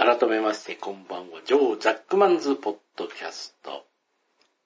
[0.00, 1.42] 改めまして、こんばんは。
[1.44, 3.84] ジョー・ザックマンズ・ポッドキャスト。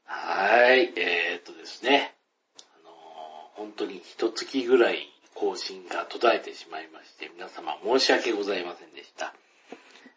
[0.04, 2.14] はい、えー、っとですね。
[2.56, 9.34] あのー本当に一月ぐらい更新が途絶えてしまいまして、皆様申し訳ございませんでした。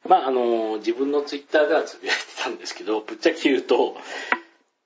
[0.07, 3.97] まあ、あのー自分のツイッターではつぶやいてたんですけど、ぶっちゃけ言うと、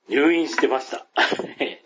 [0.08, 1.06] 入院してました。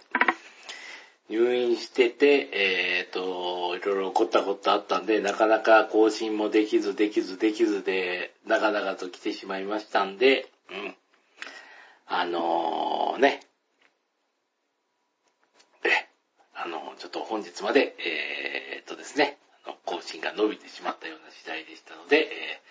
[1.28, 10.94] 入院してて、えっ、と、いろいろ起こったことあったんで、なかなか更新もできず、できず、できずで、長々と来てしまいましたんで、うん。
[12.06, 13.40] あのーね、
[15.84, 15.88] え、
[16.54, 19.38] あの、ちょっと本日まで、えっ、とですね、
[19.84, 22.66] 更新が伸びてしまったような次第でしたので、えー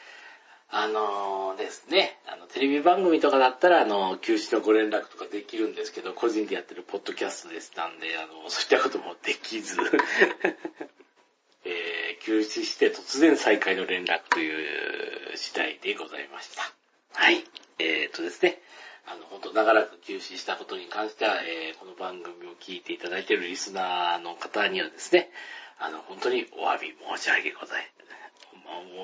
[0.69, 9.77] あのですね、あの、テレビ番組とかだったら、あの、休止のご連絡とかできるんですけど、個人でやってるポッドキャストでしたんで、あの、そういったこともできず、
[11.65, 16.73] えー休止して突然再開の連絡という次第でございました。
[17.13, 17.43] はい。
[17.77, 18.59] えー、とですね、
[19.05, 25.29] あの、本当長らく休止したことに関しては、えーこの番組を聞いていただいているリスナーの方にはですね、
[25.77, 27.91] あの、本当にお詫び申し上げござい、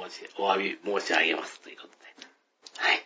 [0.03, 2.27] お申しお詫び申し上げますということで、
[2.77, 3.05] はい。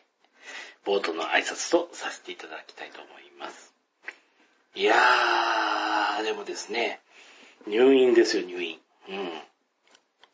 [0.86, 3.74] 冒頭の挨拶とさせていただきたいと思います。
[4.76, 7.00] いやー、でもですね、
[7.68, 8.80] 入院ですよ、入院。
[9.10, 9.30] うん。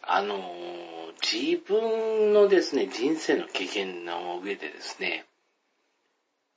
[0.01, 0.81] あのー
[1.21, 5.25] 自分のですね、人生の経験の上でですね、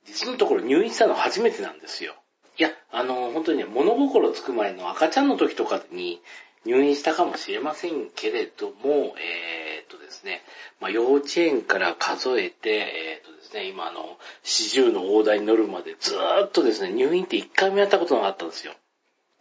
[0.05, 2.15] 実のところ入院したの初めてなんですよ。
[2.57, 6.21] いや、あのー本当にね、物心つく前の赤ちゃんの時とかに
[6.65, 10.41] 入院したかもしれませんけれども、えーっとですね、
[10.79, 18.73] まあ、幼稚園から数えて、えーっとですね、今あの、四十の大台に乗るまでずーっとですね、入院って一回もやったことなかったんですよ。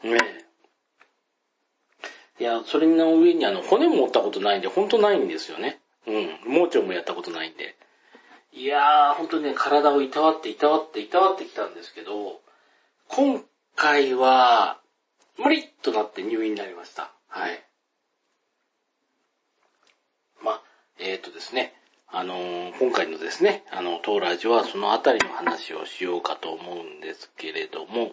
[0.02, 0.18] ね
[2.40, 2.42] え。
[2.42, 5.80] いや、それの上にあの、骨も持ったことないんで、ほんとないんですよね。
[6.06, 6.38] うん。
[6.46, 7.76] 盲腸もやったことないんで。
[8.52, 12.40] いやー、ほんとね、体をいたわって、いたわって、いたわってきたんですけど、
[13.08, 13.42] 今
[13.76, 14.78] 回は、
[15.38, 17.13] 無理となって入院になりました。
[17.34, 17.64] はい。
[20.40, 20.62] まあ、
[21.00, 21.74] えっ、とですね、
[22.06, 28.12] あのー今回のですね、あの、当ラジオはそのあたりの話をしようかと思うんですけれども、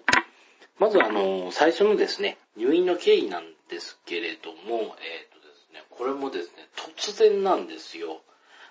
[0.80, 8.24] まずあの、最初のですね、入院の経緯なんですけれども、えっ、とですね、これもですね、突然なんですよ。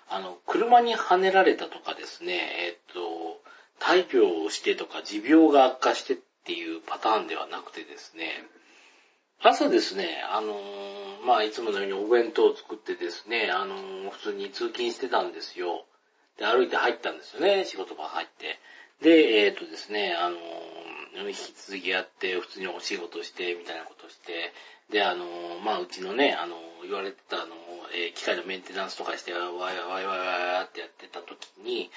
[0.09, 3.41] あの、車にはねられたとかですね、えっ、と、
[3.79, 8.43] 大病をしてとか持病が悪化してっていうパターンではなくてですね、
[9.43, 15.85] 朝ですね、あのーまあ、いつものようにお弁当を作ってですね、あのー普通に通勤してたんですよ。
[16.37, 18.59] で、歩いて入ったんですよね、仕事場入って。
[19.01, 24.53] で、えっ、とですね、あのー引き続きやって、普通にお仕事して、みたいなことして、
[24.91, 27.49] で、あのーまあ、うちのね、あのー言われてたあのー
[27.95, 31.89] えー機械のメンテナンスとかして、わいわいわいわいわいってやってた時に、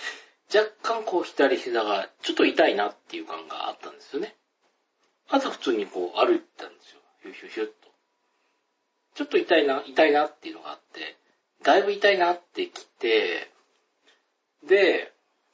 [0.48, 4.34] 若干こう左膝がちょっと痛いなっていう感があったんですよね。
[5.28, 7.03] 朝普通にこう歩いてたんですよ。
[7.24, 7.72] ヒュヒュヒュッと。
[9.14, 11.16] ちょっと痛いな、痛いなっていうのがあって、
[11.62, 13.50] だいぶ痛いなってきて、
[14.66, 15.12] で、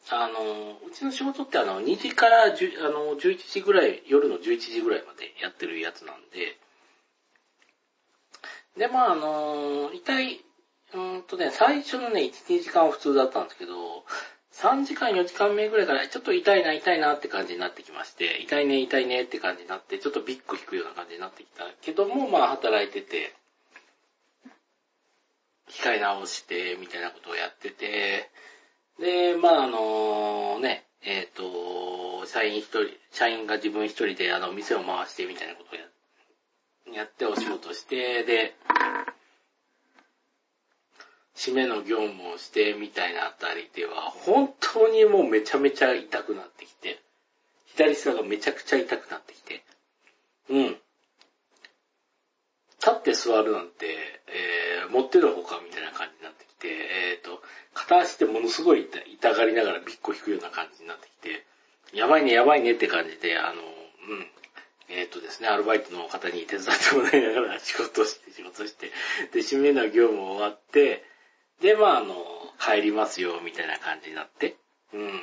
[0.09, 6.59] あの、うちの仕事ってあの、2時から10あの11時ぐらい、夜の11時ぐらいまでやってるやつなんで、
[8.79, 10.41] で、まああの、痛い、
[10.95, 14.05] うんとね、最初のね、1、2時間は普通だったんですけど、
[14.53, 23.35] 3時間、4時間目ぐらいから、ちょっと痛いな、痛いなって感じになってきまして、痛いね、痛いねって感じになって、ちょっとビッグ引くような感じになってきたけども、まあ働いてて、
[25.69, 28.29] 控え直して、みたいなことをやってて、
[28.99, 35.87] で、まああのね、えっ、と、社員一人、社員が自分一人であの、店を回してみたいなことをや
[36.93, 38.55] やってお仕事して、で、
[41.41, 47.01] 締めの業務をしてみたいなあたりでは、本当にもうめちゃめちゃ痛くなってきて、
[47.65, 49.63] 左膝がめちゃくちゃ痛くなってきて、
[50.51, 50.67] うん。
[52.81, 53.87] 立って座るなんて、
[54.29, 57.41] えー、持ってるほかみたいな感じになってきて、えっ、と、
[57.73, 61.47] 片足でものすごい痛がりながらビッコ引くような感じになってきて、
[61.97, 64.27] やばいね、やばいねって感じで、あの、うん。
[64.91, 68.91] えっ、とですね、アルバイトの方に手伝ってもらいながら仕事をして、仕事して、
[69.33, 71.09] で、締めの業務終わって、
[71.61, 72.15] で、まあ、あの、
[72.59, 74.57] 帰りますよ、みたいな感じになって、
[74.93, 75.21] うん。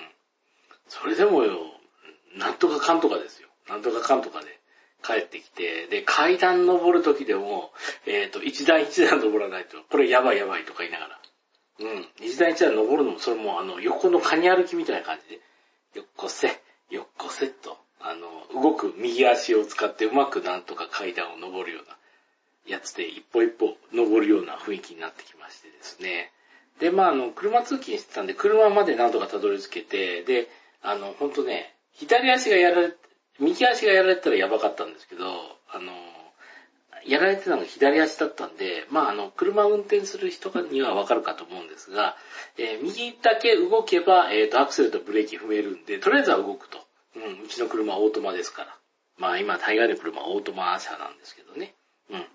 [0.87, 1.57] それでもよ、
[2.37, 3.49] なんとかかんとかですよ。
[3.67, 4.59] なんとかかんとかで
[5.03, 7.71] 帰ってきて、で、階段登る時でも、
[8.05, 11.19] えっ、と、一段一段登らないと、これやばいやばいとか言いながら、
[11.79, 12.07] うん。
[12.21, 15.41] 一段一段登るのも、それもあの、横のカニ歩きみたいな感じで、
[15.95, 21.97] よっこせ、よっこせっと、あの、動く右足を使ってうまくなんとか階段を登るような
[22.67, 26.31] やつで、一歩一歩登るような雰囲気になってきましてですね。
[26.79, 30.47] で、まあ、あの、車通勤してたんで、車までなんとかたどり着けて、で、
[30.81, 32.93] あの、ほんとね、左足がやられ、
[33.39, 35.25] 右足がやられたらやばかったんですけど、
[35.69, 35.91] あの、
[37.05, 42.15] やられてたのが左足だったんで、まあ、あの、車運転する人にはわかるかと思うんですが、
[42.57, 46.79] えー、右だけ動けば、えっ、ー、と、アクセルとブレーキ踏めるんで、とりあえずは動くと。
[47.15, 48.77] うん、うちの車はオートマですから。
[49.17, 51.73] まあ、今、大概の車はオートマ車なんですけどね。
[52.09, 52.25] うん。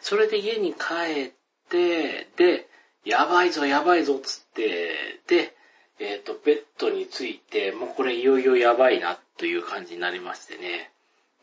[0.00, 1.32] それで家に帰っ
[1.68, 2.68] て、で、
[3.04, 5.54] やばいぞ、やばいぞ、つって、で、
[5.98, 10.90] えっ、ー、と、ベッドについて、もうこれいよいよやばいな、という感じになりましてね。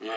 [0.01, 0.09] うん。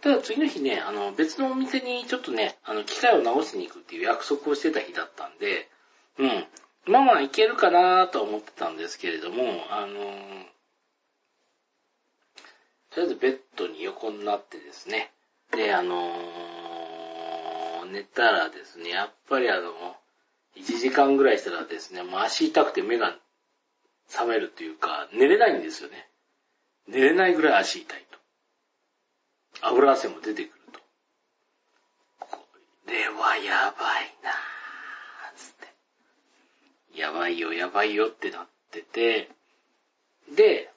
[0.00, 5.68] ただ次の日ね、あの、別のお店にちょっとね、あの、機械を直しに行くっていう約束をしてた日だったんで、
[6.18, 6.46] うん。
[6.86, 9.94] まあまあいけるかなとは思ってたんですけれども、あの
[12.90, 15.10] とりあえずベッドに横になってですね、
[15.52, 19.72] で、あのー、寝たらですね、やっぱりあの、
[20.56, 23.16] 1時間ぐらいしたらですね、もう足痛くて目が
[24.08, 26.08] 覚めるというか、寝れないんですよね。
[26.86, 28.18] 寝れないぐらい足痛いと。
[29.62, 30.80] 油汗も出てくると。
[32.18, 32.46] こ
[32.86, 34.34] れはやばいなぁ、
[35.36, 35.54] つっ
[36.94, 37.00] て。
[37.00, 39.30] やばいよ、やばいよってなってて、
[40.34, 40.70] で、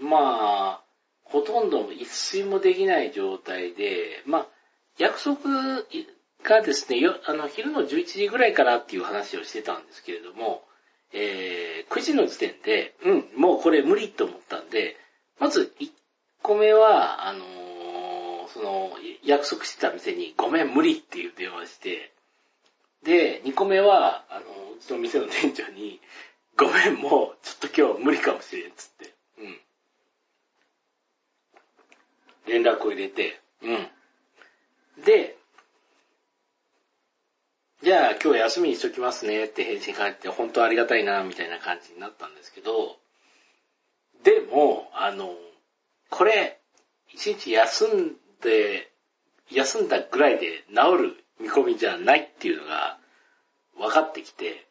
[0.00, 0.87] まあ、
[1.28, 4.46] ほとんど一睡もできない状態で、まあ、
[4.98, 5.38] 約束
[6.42, 10.62] がですね、あの昼の11時ぐらいからっていう話をしてたんですけれども、
[11.12, 14.96] えー、9時の時点で、うん、もうこれ無理と思ったんで、
[15.38, 15.90] まず1
[16.42, 18.90] 個目は、あのー、その、
[19.24, 22.12] 約束してた店にごめん無理っていう電話して、
[23.04, 24.44] で、2個目は、あのー、
[24.76, 26.00] うちの店の店長に、
[26.56, 29.60] ごめんもうちょっと今日無理かもしれんっつって、うん。
[32.48, 33.72] 連絡を入れて、う
[35.00, 35.04] ん。
[35.04, 35.36] で、
[37.82, 42.96] じゃあ今日休みにしときますねって返信返って本当ありがたいなみたいな感じになったんですけど、
[44.24, 45.34] でも、あの、
[46.10, 46.58] これ、
[47.12, 48.90] 一日休んで、
[49.50, 52.98] 休んだぐらいで治る見込みじゃないっていうのが
[53.78, 54.66] 分かってきて、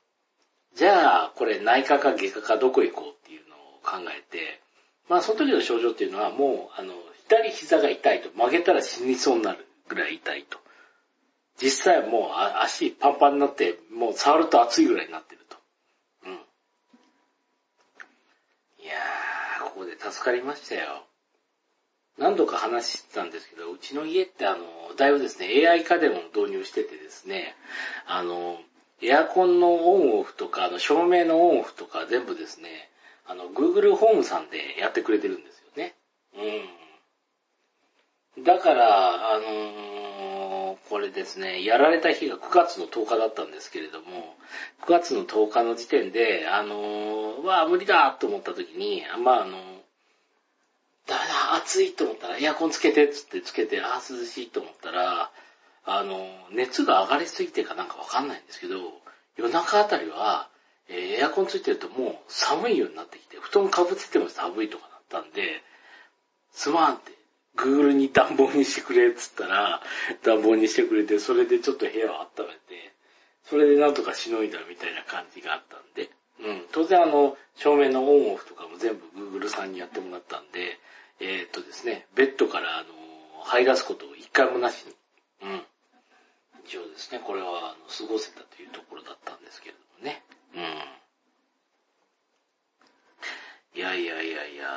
[0.75, 4.61] じゃあこれ内科か外科かどこ行こうっていうのを考えて、
[5.09, 6.93] まあその時の症状っていうのはもう、あの、
[7.27, 10.59] 左膝が痛いと、曲げたら死にそうになるぐらい痛いと。
[11.61, 12.31] 実際もう
[12.61, 15.57] 足パンパンになって、もう触ると熱いぐらいになってると。
[16.25, 16.33] うん。
[16.33, 16.35] い
[18.87, 21.03] やー、ここで助かりましたよ。
[22.17, 24.65] 何度か話してたんですけど、うちの家ってあの、
[24.95, 27.55] だいぶですね、AI 家電を導入しててですね、
[28.05, 28.59] あの、
[29.01, 32.89] エアコンのオンオフとか、あの、照明のオンオフとか全部ですね、
[33.27, 35.95] あの、Google ホームさんでやってくれてるんですよね。
[36.35, 36.86] うん。
[38.43, 39.97] だから、あのー
[40.89, 44.35] これですね、やられた日が9月の10日だったんですけれども、
[44.85, 49.57] 9月の10日の時点で、あの、わあ、無理だと思った時に、まああの、
[51.05, 55.31] ダメだ、暑いと思ったら、エアコンつけてっつってつけて、ああ、涼しいと思ったら、
[55.85, 58.77] あの、熱が上がりすぎてかなんかわかんないんですけど、
[59.35, 60.49] 夜中あたりは、
[60.89, 65.63] え、エアコンついてるともう寒いようになってきて、布団かぶってても寒いとかなったんで、
[66.51, 67.16] すまんって、
[67.57, 69.81] Google に暖房にしてくれっつったら、
[70.23, 72.93] 暖房にしてくれて、それでちょっと部屋を温めて、
[73.49, 76.09] それでなんとかしのいだみたいな感じがあったんで、
[76.39, 80.77] うん、当然あの、照明のオンオフとかも全部 Google さんにやってもらったんで、
[81.19, 82.87] えー、っとですね、ベッドからあの、
[83.45, 84.93] 這い出すことを一回もなしに、
[85.41, 85.61] うん。
[86.65, 90.21] 一応ですね、これはあの過ごせたというところだったんですけれどもね。
[90.53, 90.61] うん。
[93.77, 94.67] いやいやいやいや、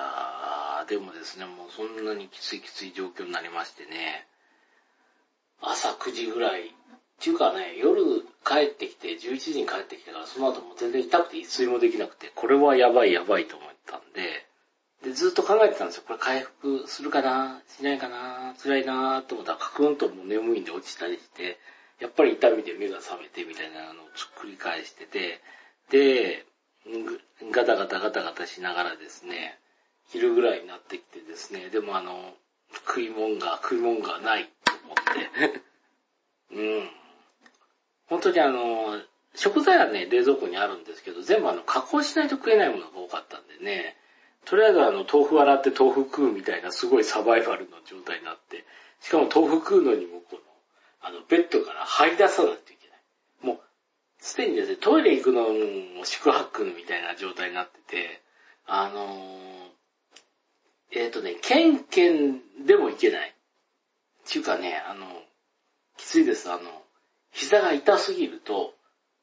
[0.84, 4.26] でもですね、もうそんなにきついきつい状況になりましてね、
[5.60, 8.02] 朝9時ぐらい、っていうかね、夜
[8.46, 14.46] 帰ってきて、11時に帰ってきてから、その後も全然痛くて一睡もできなくて、これはやばいやばいと思ったんで、
[15.04, 16.04] で、ずっと考えてたんですよ。
[16.06, 21.58] これ回復するかなしないかな辛いなと思ったら、カクンともう眠いんで落ちたりして、
[22.00, 24.08] やっぱり痛みで目が覚めてみたいなのを
[24.42, 25.40] 繰り返してて、
[25.90, 26.46] で、
[27.52, 29.58] ガタガタガタガタしながらですね、
[30.10, 32.34] 昼ぐらいになってきてですね、でもあの、
[32.72, 34.96] 食い物が、食い物がないと思っ
[35.40, 35.60] て。
[36.52, 36.90] うん。
[38.06, 39.00] 本当にあの、
[39.36, 43.96] 食材はね、冷蔵庫にあるんですけど、全部あの、加工しないと食えないものが多かったんでね、
[44.44, 48.64] とりあえずあの、豆腐洗って豆腐食うみたいなすごいサバイバルの状態になって、
[49.00, 50.40] しかも豆腐食うのにもこの、
[51.02, 52.98] あの、ベッドから這い出さないといけない。
[53.42, 53.60] もう、
[54.18, 58.20] すでにですね、トイレ行くのも宿泊みたいな状態になってて、
[58.66, 59.59] あのー、
[60.92, 63.30] えっ、ー、とね、ケンケンでも行けない。
[63.30, 65.06] っていうかね、あの、
[65.96, 66.50] きついです。
[66.50, 66.60] あの、
[67.32, 68.74] 膝が痛すぎると、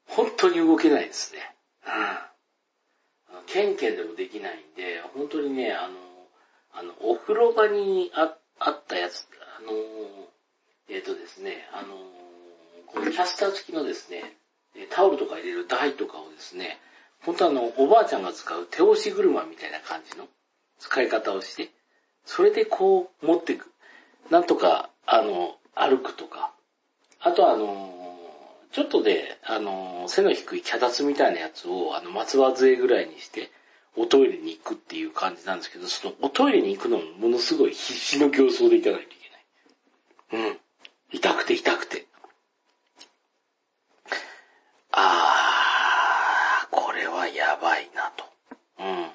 [0.06, 1.40] 本当に動けないですね。
[1.86, 3.44] うん。
[3.46, 5.94] ケンケンでもできないんで、本当にね、あの、
[6.72, 9.26] あの、お風呂場にああったやつ、
[9.58, 9.72] あの、
[10.88, 11.94] えっ、ー、とですね、あの、
[12.86, 14.36] このキャスター付きのですね、
[14.90, 16.78] タオルとか入れる台とかをですね、
[17.24, 20.28] 本当あの、おばあちゃんが使う手押し車みたいな感じの
[20.78, 21.70] 使い方をして、
[22.24, 23.70] それでこう持っていく。
[24.30, 26.52] なんとか、あの、歩くとか。
[27.20, 27.94] あとあの、
[28.72, 33.50] ちょっとで、あの、背の低い脚立みたいなやつを、あの、松葉杖ぐらいにして、
[33.96, 39.16] おトイレに行くっていう感じなんですけど、そのおトイレに行くのもものすごい必死の形相で行かないとい
[40.30, 40.48] けない。
[40.48, 40.58] うん。
[41.10, 42.06] 痛くて痛くて。
[44.92, 48.24] あー、これはやばいなと。
[48.78, 49.10] うん。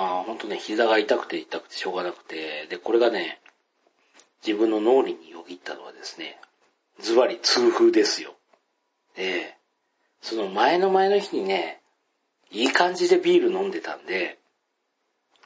[0.00, 3.38] まあ、ほんとね、膝が痛くて痛くてしょうがなくて、で、これがね、
[4.46, 6.40] 自分の脳裏によぎったのはですね、
[7.00, 8.32] ズバリ痛風ですよ。
[9.16, 9.56] ええ
[10.22, 11.82] その前の前の日にね、
[12.50, 14.38] いい感じでビール飲んでたんで、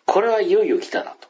[0.07, 1.29] これはいよいよ来たなと。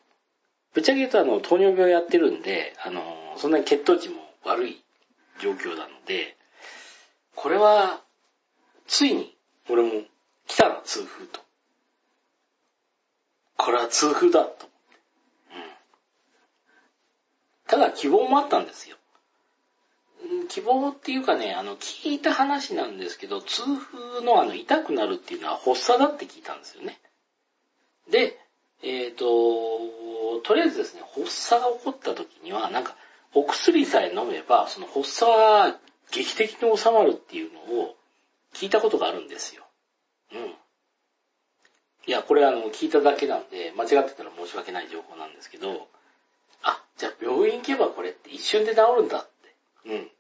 [0.75, 4.85] ぶっちゃけ言うとあの、糖尿病やってるんで、あの、そんなに血糖値も悪い
[5.41, 6.37] 状況なので、
[7.35, 8.03] これは、
[8.87, 9.35] ついに、
[9.71, 10.03] 俺も
[10.47, 11.44] 来たな、痛風と。
[13.57, 14.67] これは痛風だ、と。
[14.67, 15.63] うん。
[17.67, 18.97] ただ希望もあったんですよ。
[20.49, 27.01] 希望っていうかね、あの、聞いた話なんですけど、痛風のあの、痛くなるっていうのは発作だって聞いたんですよね。
[28.11, 28.39] で、
[28.83, 29.25] えっ、ー、と、
[30.43, 32.97] とりあえずですね、発作が起こった時には、なんか、
[33.35, 35.77] お薬さえ飲めば、その発作は
[36.13, 37.97] 劇的に収まるっていうのを
[38.53, 39.65] 聞いたことがあるんですよ。
[40.33, 40.55] うん。
[42.07, 45.89] いや、これあの、聞いただけなんで、間違ってたら申し訳ない情報なんですけど、
[46.63, 49.55] あ、じゃあ病院行けばこれって一瞬で治るんだって。
[49.87, 50.11] うん。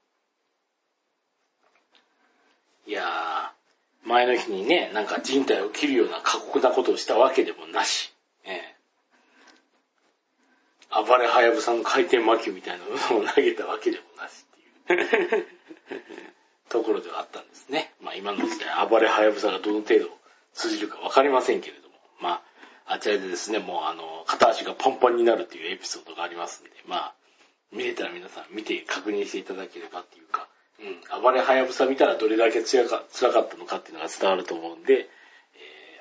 [2.86, 8.14] いやー、前の日にね、なんか人体を切るような過酷なことをしたわけでもなし。
[8.44, 8.74] ええ。
[11.06, 14.46] 暴れはやぶさの回転魔球みたいなのを投げたわけでもなし
[14.84, 15.46] っていう
[16.68, 17.92] ところではあったんですね。
[18.00, 20.23] まあ今の時代、暴れはやぶさがどの程度
[20.54, 22.42] 通じるかわかりませんけれども、ま
[22.86, 27.14] あ、あちらでですね、もうあの、片足がパンパンになるっていうエピソードがありますんで、まあ、
[27.72, 30.48] 見れたら皆さん見て確認していただければっていうか、
[30.80, 35.06] うん、暴れはやぶさ見たらどれだけ辛か辛かったのかっていうのが伝わると思うんで、え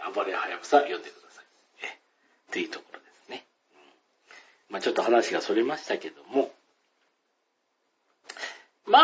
[0.08, 1.46] ー、暴れはやぶさ読んでください。
[1.84, 1.90] え、っ
[2.52, 3.46] ていうところですね。
[4.70, 6.52] うん、まあちょっと話がそれましたけども、
[8.86, 9.00] ま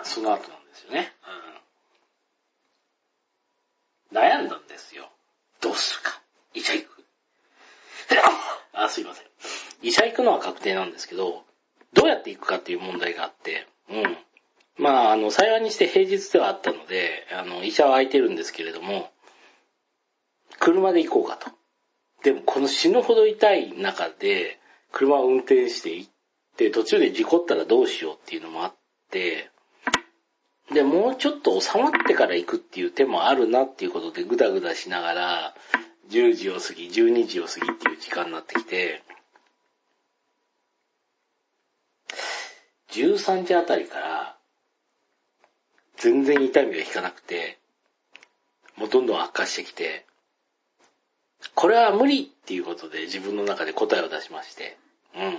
[0.04, 1.12] その後なんですよね。
[4.12, 5.10] 悩んだんですよ。
[5.60, 6.20] どうするか。
[6.54, 7.04] 医者行く。
[8.72, 9.26] あ、すいません。
[9.82, 11.44] 医者行くのは確定なんですけど、
[11.92, 14.16] どうやって行くかっていう問題があって、うん。
[14.78, 19.10] まあ、あの、幸いにして平日ではあったので、あの、医者は空いてるんですけれども、
[20.60, 21.50] 車で行こうかと。
[22.22, 24.58] でも、この死ぬほど痛い中で、
[24.92, 26.10] 車を運転して行っ
[26.56, 28.74] て、途中で事故ったらどうしようっていうのもあっ
[29.10, 29.50] て、
[30.72, 35.54] で、もうちょっと収まってから行くっていう手もあるなっていうことで、ぐだぐだしながら、
[36.10, 39.02] 10時を過ぎ、12時を過ぎっていう時間になってきて、
[42.90, 44.36] 13時あたりから、
[45.96, 47.58] 全然痛みが引かなくて、
[48.76, 50.06] もうどんどん悪化してきて、
[51.54, 54.76] これは無理っていうことで自分の中で答えを出しまして、
[55.16, 55.38] うん。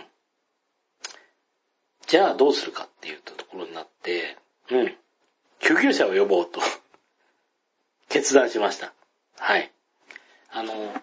[2.07, 4.38] じゃあどうするかっていうところになって、
[4.71, 4.95] うん。
[5.60, 6.62] 救急車を呼ぼうと
[8.10, 8.94] 決断しました。
[9.38, 9.72] はい。
[10.51, 10.94] あの、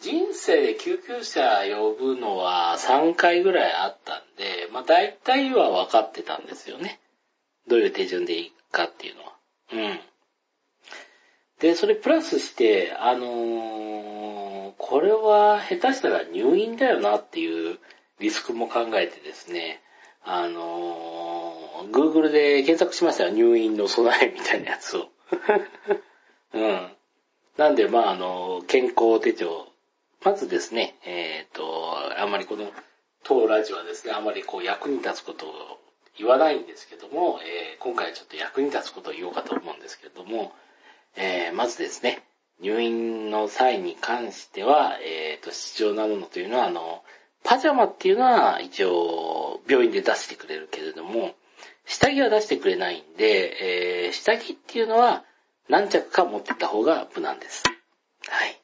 [0.00, 7.00] 人生で救急車呼ぶのは3回ぐらいあったんで、まあ大体は分かってたんですよね。
[7.66, 9.32] どういう手順でいいかっていうのは。
[9.72, 10.00] うん。
[11.60, 17.78] で、それプラスして、あのー、これは下手したら入院だよなっていう
[18.18, 19.80] リスクも考えてですね、
[20.26, 23.30] あのー、Google で検索しましたよ。
[23.30, 25.08] 入院の備えみたいなやつを。
[26.52, 26.90] うん。
[27.56, 29.68] なんで、まあ、あの、健康手帳
[30.24, 32.72] まずですね、えっ、ー、と、あんまりこの
[33.22, 35.78] 当ラジオはですね、あんまりこう役に立つことを
[36.18, 40.52] 言わないんですけども、えー、今回はちょっと役に立つことを言おうかと思うんですけれども、
[41.14, 42.24] えー、まずですね、
[42.60, 47.04] 入院の際に関しては、えっ、ー、と、必要なものというのは、あの、
[47.46, 51.36] パジャマっていうのは一応病院で出してくれるけれども、
[51.84, 55.24] 下着は出してくれないんで、えー、下着っていうのは
[55.68, 57.62] 何着か持ってった方が無難です。
[58.28, 58.60] はい。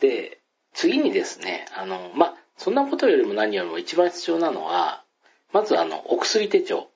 [0.00, 0.38] で、
[0.74, 5.02] 次にですね、あの、まそんなことよりも何よりも一番必要なのは、
[5.50, 6.88] まずあの、お薬手帳。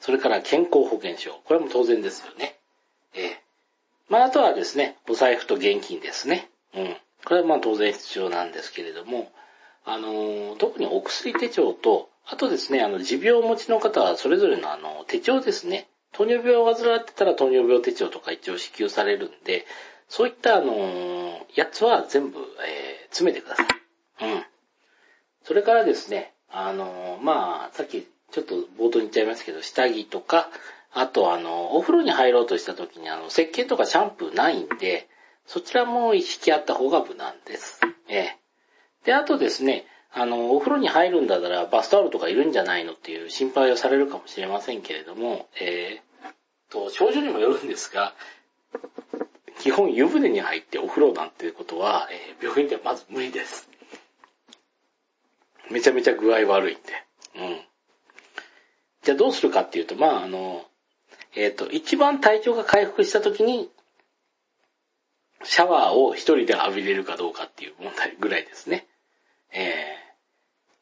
[0.00, 1.42] それから健康保険証。
[1.44, 2.56] これも当然ですよね。
[3.12, 3.42] ええ
[4.08, 6.48] まあ、あとはですね、お財布と現金ですね。
[6.74, 6.96] うん。
[7.24, 9.30] これはまあ当然必要なんですけれども、
[9.84, 15.88] あの、特にお薬手帳と、あとですね、あの、持病を持ちの方はそれぞれのあの、手帳ですね。
[16.12, 19.66] 糖尿病を患ってたら糖尿病手帳とか一応支給されるんで、
[20.08, 22.46] そういったあの、やつは全部、えー、
[23.10, 23.66] 詰めてください。
[24.26, 24.44] うん。
[25.44, 30.48] それからですね、あの、まあ、さっきちょっと冒頭に言っちゃいますけど、下着とか、
[30.92, 35.08] あとあの、お風呂に入ろうとした時にあの、石鹸とかシャンプーないんで、
[35.52, 37.80] そちらも意識あった方が無難です。
[38.08, 38.38] ええ。
[39.04, 48.14] で、あとですね、あの、お風呂に入るんだったらバスタオルとかいるんじゃないのっていう心配をされるかもしれませんけれども、えー、と、症状にもよるんですが、
[49.58, 53.68] 基本湯船に入ってお風呂なんていうことは、えー、病院ではまず無理です。
[55.68, 56.82] めちゃめちゃ具合悪いんで。
[57.34, 57.60] うん。
[59.02, 60.64] じゃあどうするかっていうと、まあ、あの、
[61.34, 63.68] えっ、ー、と、一番体調が回復した時に、
[65.42, 68.86] シャワーを一人で浴びれるかどうかっていう問題ぐらいですね。
[69.52, 69.70] えー、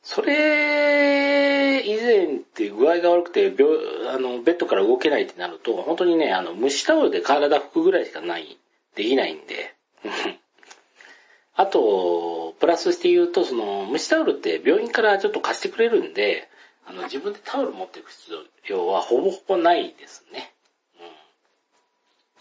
[0.02, 3.72] それ以前って具合が悪くて病、
[4.08, 8.58] あの、ベッドから動けないってなると、本当にね、あの、蒸しタオルで体拭くぐらいしかない、
[8.94, 9.74] できないんで。
[11.54, 16.48] あと、プラスして言うと、その、蒸しタオルって病院からちょっと貸してくれるんで、
[16.86, 18.32] あの、自分でタオル持っていく必
[18.66, 20.54] 要はほぼほぼないですね。
[21.00, 21.06] うん。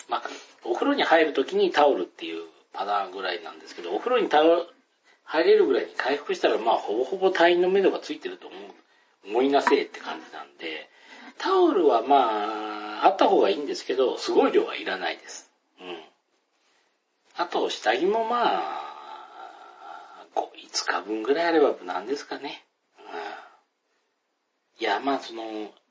[0.09, 0.23] まあ、
[0.69, 2.43] お風呂に入るときにタオルっていう
[2.73, 4.67] パターンぐらいなんですけど、お風呂にタオル、
[5.23, 8.59] 入れるぐらいに回復したら、まあ、ほぼほぼ退院の目処がついてると思う、
[9.29, 10.89] 思いなせえって感じなんで、
[11.37, 15.51] タオルはまあ、あった方がいいんですけど、すごい量はいらないです。
[15.81, 15.97] うん。
[17.35, 22.63] あと、下着もまあ、5、日分ぐらいあれば無難ですかね。
[22.99, 23.05] うん。
[24.81, 25.43] いや、まあ、その、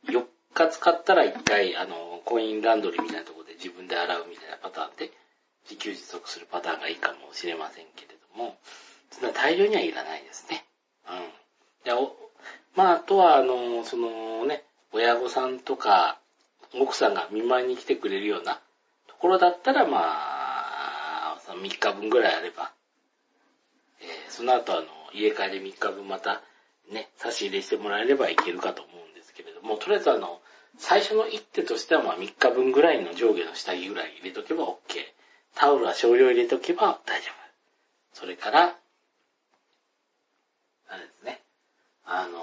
[0.08, 5.10] 4日使ったら1回、あの、コインランドリーみたいなとこ自分で洗うみたいなパターンで、
[5.64, 8.56] 自給自足するパターンがいいかもしれませんけれども、
[9.10, 10.64] そんな大量にはいらないですね。
[11.08, 11.84] うん。
[11.84, 12.14] でお
[12.74, 16.18] まあ、あとは、あの、そのね、親御さんとか、
[16.74, 18.60] 奥さんが見舞いに来てくれるような
[19.06, 20.36] ところだったら、まあ、
[21.48, 22.72] 3日分ぐらいあれば、
[24.00, 26.42] えー、その後あの、家帰り3日分また、
[26.90, 30.40] ね、差し入れしてもらえればいけるかと思うんですけれども、とりあえずあの、
[30.78, 34.76] 最初の一手としてはまあ3日分ぐらいの上下の下着ぐらい入れとけば OK。
[35.54, 38.20] タオルは少量入れとけば大丈夫。
[38.20, 38.76] それから、
[40.88, 41.42] あれですね。
[42.04, 42.38] あの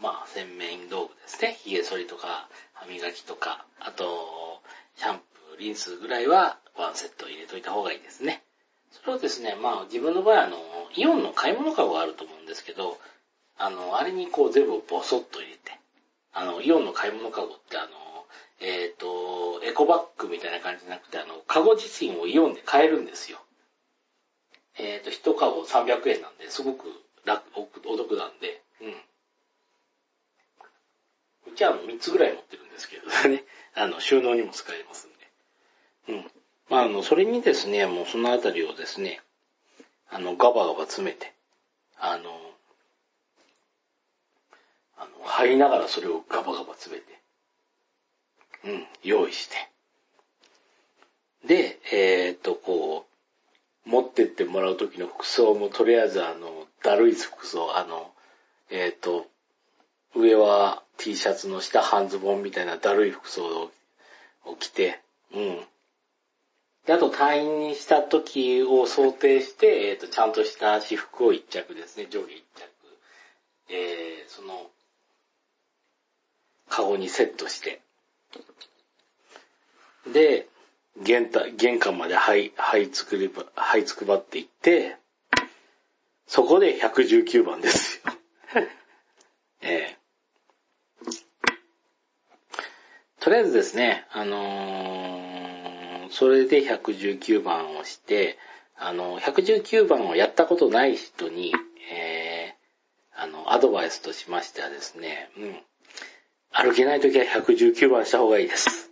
[0.00, 1.58] ー、まあ、洗面道具ですね。
[1.64, 4.62] 髭剃りとか、歯磨きとか、あと、
[4.96, 8.42] シャンプー、リンスぐらいはワンセット入れといた方がいいですね。
[8.90, 10.58] それをですね、まあ、自分の場合、あの、
[10.94, 12.98] イオンの買い物カゴがあると思うんですけど、
[13.58, 15.78] あの、あれにこう全部ボソッと入れて、
[16.32, 17.88] あの、イオンの買い物カゴってあの、
[18.60, 23.38] えっ、ー、と、エコバッグみたいな感じじゃなくて、あの、カゴ自身をイオンで買えるんですよ。
[24.78, 26.86] えっ、ー、と、一カゴ300円なんで、すごく
[27.24, 28.84] 楽、お得なんで、う
[31.48, 31.52] ん。
[31.52, 33.44] うちは3つぐらい持ってるんですけどね。
[33.74, 35.16] あの、収納にも使えますんで。
[36.08, 36.30] うん。
[36.68, 39.20] まあ、あの、それにですね、もうそのあたりをですね、
[40.08, 41.32] あの、ガバガバ詰めて、
[41.96, 42.51] あの、
[45.02, 47.20] あの、入りながらそれをガバガバ詰めて、
[48.64, 49.56] うん、用意して。
[51.44, 53.06] で、えー、っと、こ
[53.86, 58.12] う、持ってってもらう時の服装もとりあえずあの、だるい服装、あの、
[58.70, 59.26] えー、っと、
[60.14, 63.70] 上は T シャツの下半ズボンみたいなだるい服装
[64.44, 65.00] を着て、
[65.34, 65.60] うん。
[66.86, 72.72] で、あと退院した時を想定して、えっ、と、ちゃんとした私服を一着ですね、上下一着。
[73.68, 74.70] えー、その、
[76.72, 77.82] カゴにセットして、
[80.10, 80.48] で、
[81.02, 84.96] 玄玄関まで這い、這いつくりば、這いつくばっていって、
[86.26, 88.12] そこで119番ですよ。
[89.60, 91.12] えー、
[93.20, 98.38] とりあえずですね、あのー、それで119番をして、
[98.76, 101.52] あの、119番をやったことない人に、
[101.90, 105.62] えー、あの、アドバイスとしましてはですね、うん。
[106.52, 108.90] 歩けないときは119番した方がいいです。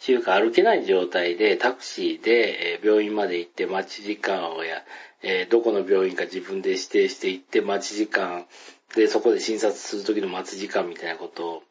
[0.00, 4.82] ちゅうか歩けない状態でタクシーで病院まで行って待ち時間をや、
[5.22, 8.46] えー、どこの病院か自分で指定して行って待ち時間
[8.94, 11.62] でそこで診察するときの待ち時間みたいなこと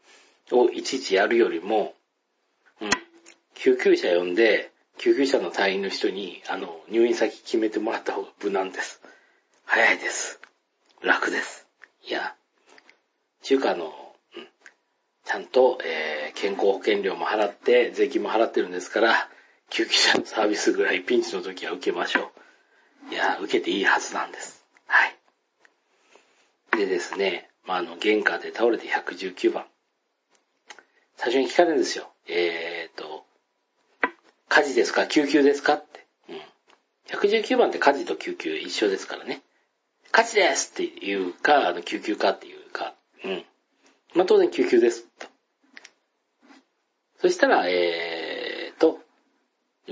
[0.52, 1.96] をいちいちやるよりも、
[2.80, 2.90] うん、
[3.56, 9.02] 救急車呼んで救急車の隊員の人にあの入院先決めてもらった方が無難です。
[9.66, 10.40] 早いです。
[11.02, 11.68] 楽です。
[12.06, 12.36] いや、
[13.42, 13.94] ちゅうかあの、
[15.30, 19.30] ちゃんと、えー、健康保険料も払って、税金も払ってるんですから、
[19.70, 22.32] 救急車のサービスぐらいピンチの時は受けましょ
[23.12, 23.14] う。
[23.14, 24.66] いや、受けていいはずなんです。
[24.88, 25.16] はい。
[26.78, 29.68] でですね、まあ、あの、玄関で倒れて119番。
[31.16, 32.12] 最初に聞かれるんですよ。
[32.28, 33.24] えーと、
[34.48, 35.06] 火事ですか？
[35.06, 35.76] 救急ですか？
[35.76, 36.08] って。
[36.30, 36.42] うん。
[37.20, 39.44] 119番って火事と救急一緒ですからね。
[40.12, 42.96] 火事ですっていうか、あの、救急かっていうか。
[43.24, 43.46] うん。
[44.16, 45.08] まあ、当然救急です。
[45.20, 45.28] と。
[47.22, 49.00] そしたら、えーと、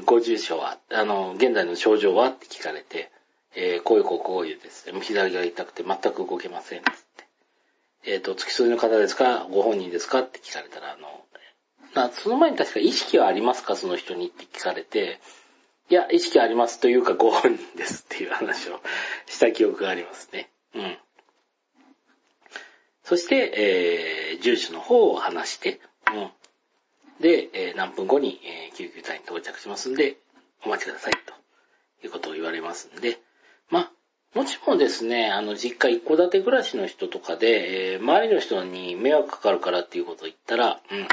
[0.06, 3.12] ご住所は、あの、現在の症状はって聞かれて、
[3.56, 6.84] えー、こういうこうこういうですね、左が痛くて全く動けません。
[6.84, 7.28] つって。
[8.06, 9.48] えっ、ー、と、付き添いの方ですか？
[9.52, 10.20] ご本人ですか？
[10.20, 11.26] って聞かれたら、あの、
[11.94, 13.76] まあ、その前に確か意識はありますか？
[13.76, 15.20] その人にって聞かれて、
[15.90, 18.80] いや、意識ありますというかご本人ですっていう話を
[19.26, 20.50] した記憶がありますね。
[20.76, 20.98] うん。
[23.08, 25.80] そして、えー、住所の方を話して、
[26.13, 26.30] うん。
[27.22, 30.17] で、えー、何分後に、えー、救急隊に到着しますんで、
[30.65, 31.34] お待ちください、と
[32.06, 33.17] いうことを言われますんで、
[33.70, 33.91] まあ、
[34.38, 41.08] もちろんですね、あの、実家一戸建て暮らしの人とかで、えー、周りの人に迷惑かかるからっていうことを言ったら、うん。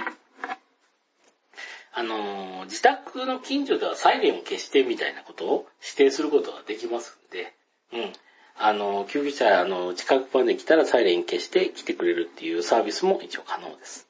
[1.92, 7.54] あの、自宅の近所ではサイレンを消してみたいなことを指定することができますんで、
[7.92, 8.12] うん。
[8.56, 14.08] あの、救急車、あの、近くまで来たらサイレン消して来てくれるっていうサービスも一応可能です。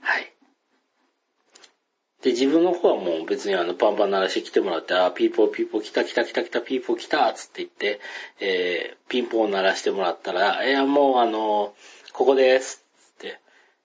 [0.00, 0.32] はい。
[2.22, 8.00] で、自分の方はもう別にあの、パンパン鳴らして来てもらって、あ、ピーポーピーポー来た来た来た来た、ピーポー来た、つって言って、
[8.40, 11.74] えー、ピンポー鳴らしてもらったら、いや、もうあの、
[12.12, 13.38] ここです、つって、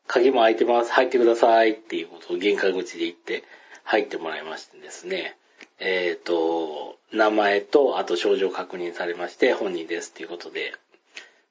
[0.07, 3.43] 鍵も開いてます、入ってくださいっていうことを玄関口で言って、
[3.83, 5.37] 入ってもらいましてですね、
[5.79, 10.73] えっ、ー、と、名前と、あと症状確認されまして、本人ですっていうことで、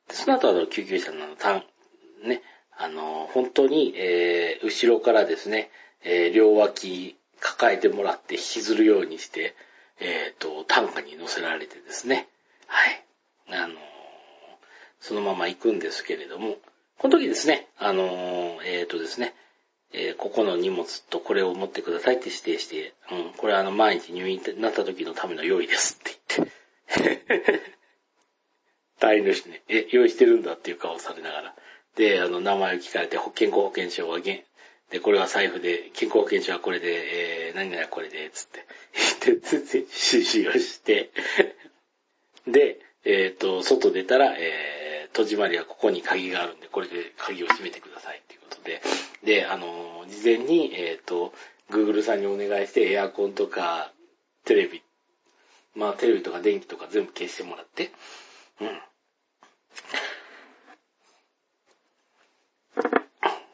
[0.09, 1.63] でその後あの、救急車の単、
[2.25, 2.43] ね、
[2.77, 5.71] あの、本当に、えー、後ろからですね、
[6.05, 9.55] えー、両脇抱えてもらって引きずるようにして、
[10.01, 12.29] えっ、ー、と、担架に乗せられてですね、
[12.67, 13.05] はい。
[13.51, 13.75] あの、
[15.01, 16.57] そのまま行くんですけれども、
[16.99, 19.35] この時ですね、あのえっ、とですね、
[19.93, 26.47] えここの荷物とこれを持ってくださいって指定して、うん、これあの、毎日入院になった時のための用意ですって
[26.99, 27.73] 言って。
[29.01, 31.55] 隊員の人に、え、用意してるんだっていう顔をされながら。
[31.97, 34.21] で、あの、名前を聞かれて、健康保険証は
[34.93, 38.67] で、これは財布で、健康保険証はこれで、えー、何々はこれで、つって、
[39.25, 41.11] 言って、つって、指示をして、
[42.47, 48.83] で、えっ、ー、と、外出たら、えー、戸締まりはここに鍵があるんで、これで鍵を閉めてくださいっていうことで、
[49.25, 51.33] で、あの、事前に、えっ、ー、と、
[51.71, 53.93] Google さんにお願いして、エアコンとか、
[54.45, 54.83] テレビ、
[55.75, 57.93] まあ、テレビとか電気とか全部消してもらって、
[58.61, 58.81] うん。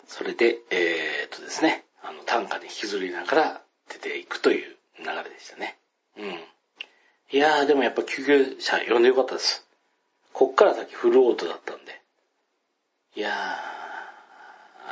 [0.07, 5.79] それで、えー、っとですね、あの、単価で引きずりながら出ていくという流れでしたね。
[6.17, 6.39] うん。
[7.31, 9.67] いやー、でもやっぱ救急車呼んでよかったです。
[10.33, 12.01] こっから先フルオートだったんで。
[13.15, 13.78] いやー、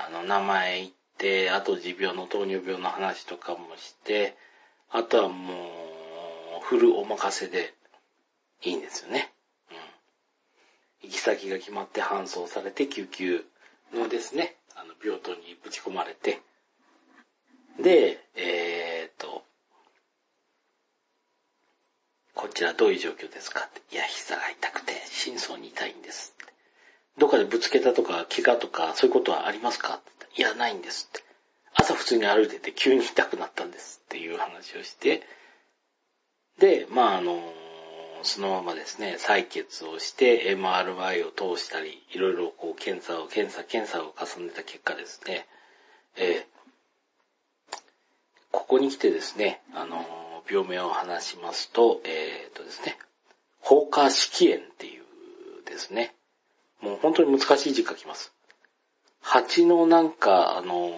[0.06, 4.36] あの、名前言って、あと持病の糖尿病の話とかもして、
[4.90, 5.54] あとはも
[6.60, 7.74] う、フルお任せで
[8.62, 9.32] いいんですよね。
[11.02, 11.08] うん。
[11.08, 13.44] 行き先が決まって搬送されて救急
[13.92, 16.40] のですね、あの、病棟にぶち込まれて、
[17.80, 19.44] で、えー、っと、
[22.34, 23.82] こちらどういう状況ですかって。
[23.94, 26.34] いや、膝が痛くて、心臓に痛いんです。
[27.18, 30.00] どっかでぶつけたとか、怪我とか、そういうことはありますか？
[30.36, 31.24] いや、ないんですって。
[31.74, 35.22] 朝普通に歩いてて急に痛くなったんですっていう話をして、
[36.58, 37.52] で、まああの、
[38.22, 45.46] そのままですね、採血をして MRI を通したり、いろいろこう検査を、検査、検査を重ねた結果ですね、
[46.16, 47.76] えー、
[48.50, 50.04] ここに来てですね、あの、
[50.50, 52.98] 病名を話しますと、えっ、とですね、
[53.60, 55.04] 放火色炎っていう
[55.66, 56.14] ですね、
[56.80, 58.32] もう本当に難しい字書きます。
[59.20, 60.92] 蜂のなんか、あの、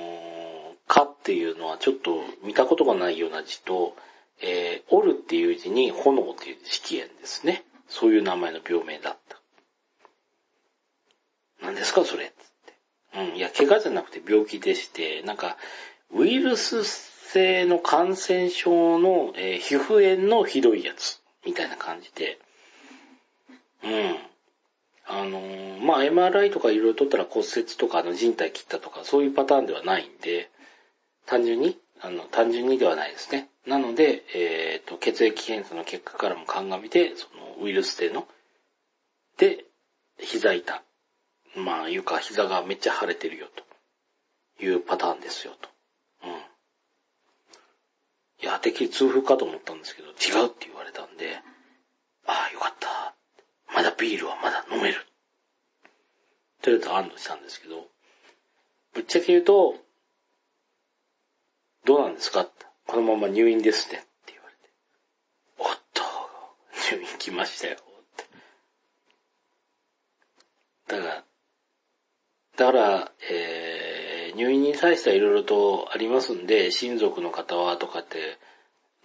[0.87, 3.95] 蚊っていうのはちょっと見たことがないような字と、
[4.41, 7.65] えー、おるっていう字に炎っていう色炎ですね。
[7.89, 9.39] そういう名前の病名だった。
[11.63, 12.33] 何ですかそれ。
[13.15, 15.57] うん、いや、怪我じゃなくて病気でして、なんか、
[16.13, 22.39] ウイルス性の感染症の、えー、皮膚炎のひどいやつ、みたいな感じで。
[23.83, 24.28] うん。
[25.11, 30.51] あのー、まあ、MRI とかいろいろ取ったら骨折とか、あの、人体切ったとか、そういうパターンではないんで、
[31.25, 33.49] 単純に、あの、単純にではないですね。
[33.67, 38.29] なので、えっ、ー、と、血液検査の結果からも鑑みて、そのウイルス性の、
[39.39, 39.65] で、
[40.19, 40.83] 膝痛。
[41.57, 43.49] まあ、いうか、膝がめっちゃ腫れてるよ、
[44.59, 45.69] というパターンですよ、と。
[46.25, 46.31] うん。
[48.43, 51.41] いや、てっきり痛風かと思ったんですけど、違うって言われたんで、
[52.27, 53.18] ああ、よかった。
[53.79, 55.07] まだビールはまだ飲める。
[56.63, 57.87] とりあえず安堵したんですけど、
[58.93, 59.77] ぶっちゃけ言うと、
[61.85, 62.49] どうなんですか
[62.89, 63.99] このまま入院ですね。
[63.99, 64.73] って言われて。
[65.59, 66.03] おっと、
[66.91, 67.77] 入院来ましたよ。
[67.77, 67.79] っ
[70.89, 70.97] て。
[70.97, 71.25] だから、
[72.57, 78.39] だから、えー、入院に対してはいろいろとありますんで、親族の方はとかって、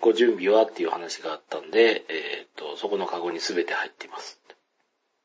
[0.01, 4.42] ご準備はっていう話があったんで、えっ、ー、と、そこのカゴに全て入っています。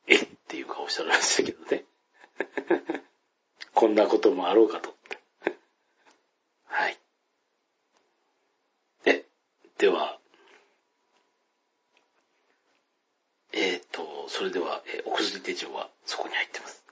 [0.08, 0.16] え？
[0.16, 1.84] っていう顔したらしいけどね。
[3.74, 4.96] こんなこともあろうかと。
[6.66, 6.98] はい。
[9.04, 9.26] で、
[9.78, 10.18] では、
[13.52, 16.84] えっ、ー、と、それでは、えー、お薬手帳はそこに入ってます。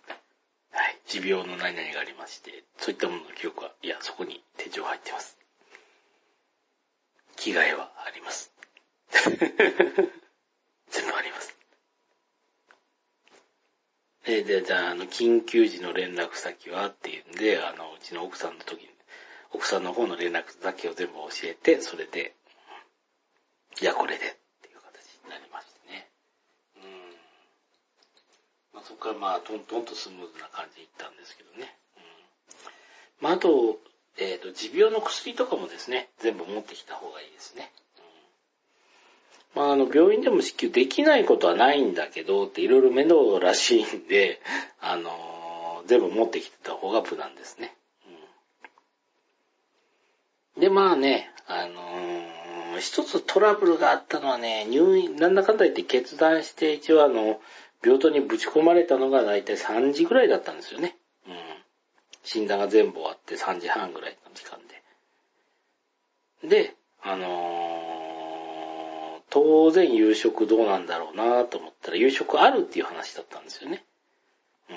[0.70, 1.00] はい。
[1.07, 5.38] 持病の何々がありまして、そういったものの記憶は、いや、そこに手帳入ってます。
[7.37, 8.52] 着替えはあります。
[10.90, 11.57] 全部あります。
[14.24, 18.90] えで、じゃあ、あの、緊急時の連絡先はっていうんで、あの、うちの奥さんの時に、
[19.50, 22.35] 奥さんの方の連絡先を全部教えて、それで、
[23.76, 24.29] じゃあこれでっ
[24.61, 26.11] ていう形になりましてね。
[26.76, 26.92] うん。
[28.74, 31.79] まあ、そこからまあ、トントンとスムーズな感じでいったんですけどね。
[31.96, 33.24] うん。
[33.24, 33.81] まあ、あと、
[34.18, 37.72] えっ、ー、と、持病の薬とかもですね、全部持ってきた方がいいですね。
[39.77, 44.41] あ、の、病院でも支給できないことはないんだけど、っていろいろ面倒らしいんで、
[44.81, 47.77] あの、全部持ってきてた方が無難ですね。
[50.57, 57.41] うん、で、まあね、あのー、一つトラブルがあったのはね、入院、なんだかんだ言って決断して、一応あの、
[57.83, 60.97] 病棟にぶち込まれたのが大体3時ぐらいだったんですよね。
[61.27, 61.37] うん
[62.27, 64.59] 診断が全部終わって3時半ぐらいの時間
[66.43, 66.49] で。
[66.49, 67.76] で、あのー、
[69.37, 73.85] 当然夕食どうなんだろうなと思ったら夕食あるっていう話だったんですよね。
[74.70, 74.77] うん。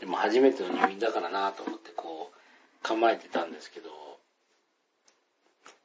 [0.00, 3.90] でも初めての入院だからなと思ってこう構えてたんですけど、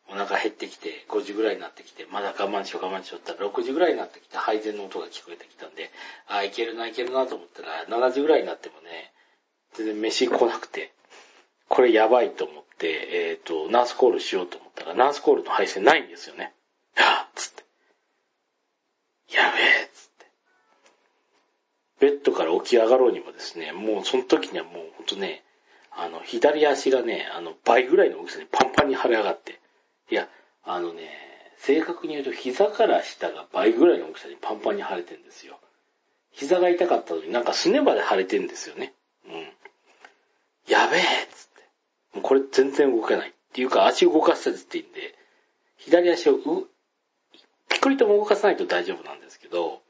[0.08, 5.92] お腹減ってきて、5時ぐらいになってきて、まだ我慢しよう我慢しようったら、6時ぐらいになってきて、配膳の音が聞こえてきたんで、
[6.30, 9.12] ああ、いけるな、いけるなと思ったら、7時ぐらいになってもね、
[9.74, 10.94] 全然飯来なくて、
[11.68, 16.54] これやばいと思って、えっ、ー、と、ナースコールしようと思ったら、ナースコールの配線ないんですよね。
[19.36, 19.52] や。
[19.52, 20.26] べえっつって。
[22.00, 25.44] ベッドから起き上がろうにもですね、もうその時にはもうほんとね、
[25.92, 29.60] あの、左足がね、あの、倍ぐらいの大きさにパンパンに腫れ上がって。
[30.10, 30.30] いや、
[30.64, 31.10] あのね、
[31.58, 35.60] 正確に言うと膝から下が倍ぐらいの大きさにパンパンに腫れてんですよ。
[36.32, 38.94] 膝が痛かったのになんかすねまで腫れてんですよね。
[39.28, 39.34] うん。
[40.72, 42.18] やべえっつって。
[42.18, 43.30] もうこれ全然動けない。
[43.30, 45.16] っていうか足動かせずって言うんで、
[45.76, 46.70] 左足をう、
[47.80, 49.82] ピクリとも動かさないと大丈夫なんですけど、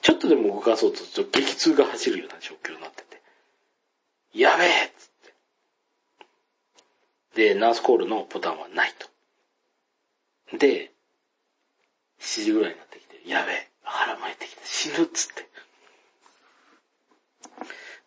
[0.00, 3.20] ちょっとでも動かそうとすると激痛が走るような状況になってて、
[4.32, 5.08] やべえつっ
[7.34, 7.54] て。
[7.54, 8.92] で、ナースコールのボタンはない
[10.52, 10.56] と。
[10.56, 10.92] で、
[12.20, 15.48] 7時ぐらいになってきて、やべえ、腹巻いてきて死ぬっつって。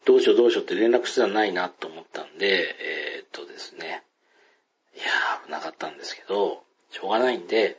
[0.05, 4.03] どうしようどうしようって連絡手段ないなと思ったんで、えー、っとですね。
[4.95, 6.63] いやー、危なかったんですけど、
[6.93, 7.77] しょうがないんで、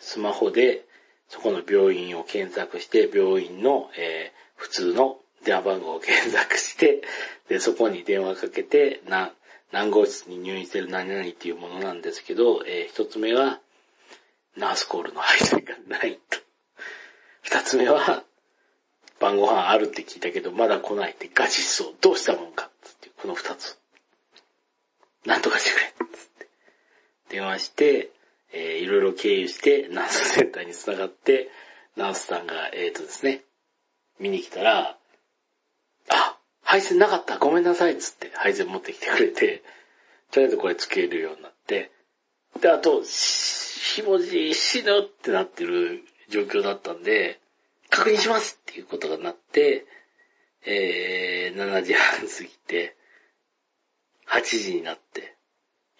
[0.00, 0.84] スマホで
[1.28, 7.02] そこの病院を検索して、病院の、えー、普通の電話番号を検索して、
[7.48, 9.34] で、そこに電話かけて、な、
[9.70, 13.60] 何号室に入院してる何々っていうものなんですけど、えー、一つ目は、
[14.56, 16.38] ナースコールの配信がないと。
[17.42, 18.24] 二つ目は、
[19.18, 21.94] 晩ご飯あるって聞いたけど、まだ来ないってガチそう。
[22.00, 23.78] どうしたもんかつって、この二つ。
[25.24, 26.48] なんとかしてくれつって。
[27.30, 28.10] 電話して、
[28.54, 31.50] えー、いろいろ経由して、ナースセンターに繋がって、
[31.96, 33.42] ナースさんが、えっ、ー、とですね、
[34.20, 34.96] 見に来たら、
[36.08, 39.62] あ、配線なかったごめんなさいつって配線持ってきてくれて、
[40.30, 41.90] とりあえずこれつけるようになって、
[42.60, 47.40] で、あと、しもじ死ぬってなってる状況だったんで、
[47.90, 49.86] 確認しますっていうことがなって、
[50.66, 52.96] えー、7時半過ぎて、
[54.28, 55.33] 8時になって、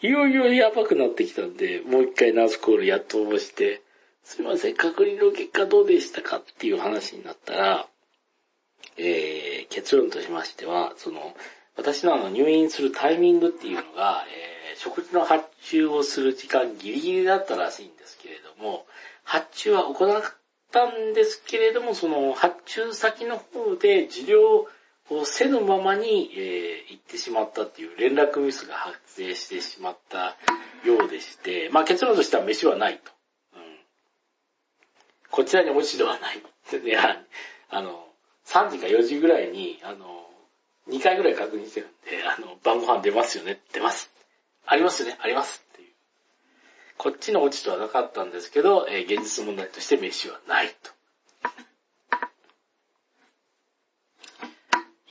[0.03, 3.83] いよいよやばくなってきたんで、もう一回ナースコールやっと応して、
[4.23, 7.87] すいません、確認の結果どうでしたかっていう話になったら、
[8.97, 11.35] えー、結論としましては、その、
[11.77, 18.87] 私のあの入院するタイミングっていうのが、えー、食事の発注をする時間ギリギリだったらしいんですけれども、
[19.25, 20.23] 発注は行っ
[20.71, 24.67] たんですけれども、その発注先の方で治療
[25.11, 30.37] をせぬままに、えー、行ってしまったっていう連絡ミスが発生してしまった
[30.87, 33.13] ようでして、まあ結論としては飯はないと。
[33.55, 33.61] うん、
[35.31, 36.43] こちらに落ち度はない。
[36.85, 37.19] いや、
[37.69, 38.05] あの、
[38.47, 40.27] 3時か4時ぐらいに、あの、
[40.89, 44.11] 2回ぐらい確認してるんで、あの、晩ご飯出ますよね出ます。
[44.67, 45.89] ありますよねありますっていう。
[46.97, 50.91] こっちの落ち度はなかったんですけど、えー、現実問題として飯はないと。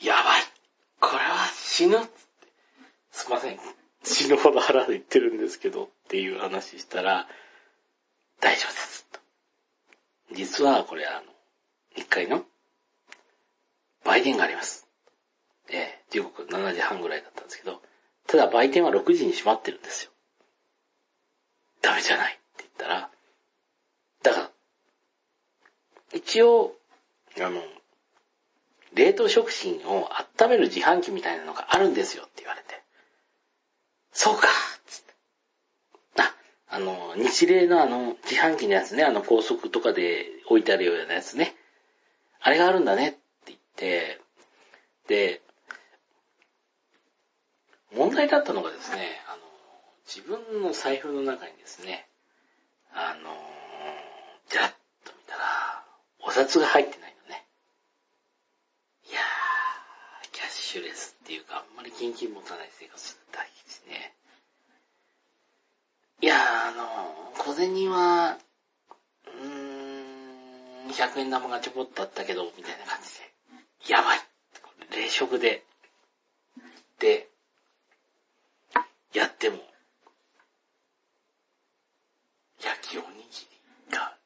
[0.01, 0.41] やばい
[0.99, 1.97] これは死ぬ
[3.09, 3.57] すいません。
[4.03, 7.27] 死ぬほど腹で言ってるんですけどっていう話したら、
[8.39, 9.07] 大丈夫です。
[10.35, 11.21] 実はこれあの、
[11.95, 12.43] 一回の
[14.05, 14.87] 売店があります。
[15.67, 17.81] ええ時刻7時半ぐらいだったんですけど、
[18.27, 20.11] ただ売店は6時に閉まってるんですよ。
[21.81, 23.09] ダメじゃないって言ったら、
[24.21, 24.51] だから、
[26.13, 26.75] 一応、
[27.41, 27.63] あの、
[28.95, 32.81] 冷凍食品を温める自販機みたいなのがあるんですよって言われて。
[34.11, 34.47] そうか
[34.85, 35.13] つって。
[36.21, 36.35] あ、
[36.69, 41.55] あの、日例のあの、自販機のやつね、あの高速とかで置いてあるようなやつね。
[42.39, 44.21] あれがあるんだねって言って、
[45.07, 45.41] で、
[47.95, 49.41] 問題だったのがですね、あの、
[50.05, 52.07] 自分の財布の中にですね、
[52.93, 53.31] あの、
[54.49, 55.83] じらっと見たら、
[56.19, 57.45] お札が入ってないのね。
[59.09, 64.15] いやー、キャッシュレスっていうか、あんまり現金持たない生活だったですね。
[66.19, 68.39] いやー、あの、小銭は、
[69.27, 74.19] うーん、100円玉がちょこっとあったけど、みたいな感じで、やばい
[74.95, 75.63] 冷食で、
[76.97, 77.29] で、
[79.13, 79.57] やっても、
[82.63, 83.47] 焼きおにぎ
[83.91, 84.17] りが、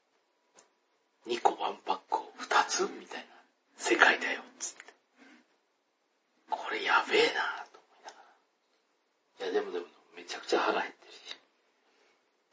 [1.27, 3.25] 2個ワンパックを2つみたいな
[3.75, 4.87] 世界だよ、つって。
[6.49, 8.17] これやべえなと思いなが
[9.39, 9.51] ら。
[9.51, 11.37] いや、でもでも、めちゃくちゃ腹減ってるし。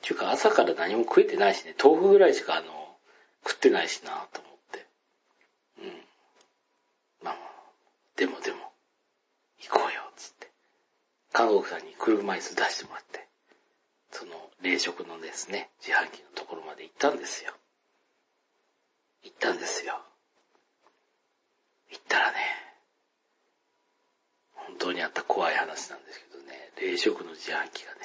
[0.02, 2.96] ちゅうか、朝から何も食えてないしね、豆腐ぐらいしかあの、
[3.46, 4.86] 食ってないしなと思って。
[5.78, 5.86] うん。
[7.22, 7.44] まあまあ、
[8.16, 8.72] でもでも、
[9.60, 10.50] 行こうよ、つって。
[11.32, 13.26] 韓国さんに車椅子出してもらって、
[14.12, 17.52] その冷食のですね、自販機のところまで行ったんですよ。
[19.24, 20.00] 行ったんですよ。
[21.90, 22.38] 行ったらね、
[24.54, 28.00] 本当にあった怖い話なんですけどね、冷食の自販機がね、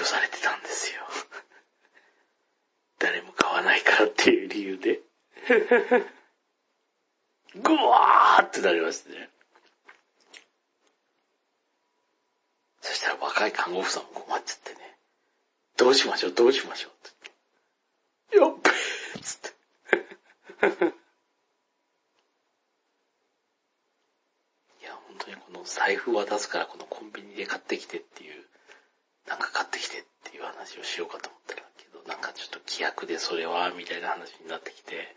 [0.00, 1.02] 去されてたんですよ。
[2.98, 5.00] 誰も買わないからっていう理由で。
[7.56, 9.30] ぐわーってなりましてね。
[12.80, 14.98] そしたら若い看護婦さんも困っちゃってね。
[15.76, 17.10] どうしましょう、どうしましょうって
[18.32, 18.60] 言って。
[18.60, 19.50] やっべーっつって。
[24.80, 28.49] いや、本当にこの財布渡すからこのコンビニで買ってきてっていう、
[29.30, 35.14] なんか買ってきてっていう話をしようかと思ったらけど、なんかちょっと規約でそれは、みたいな話になってきて、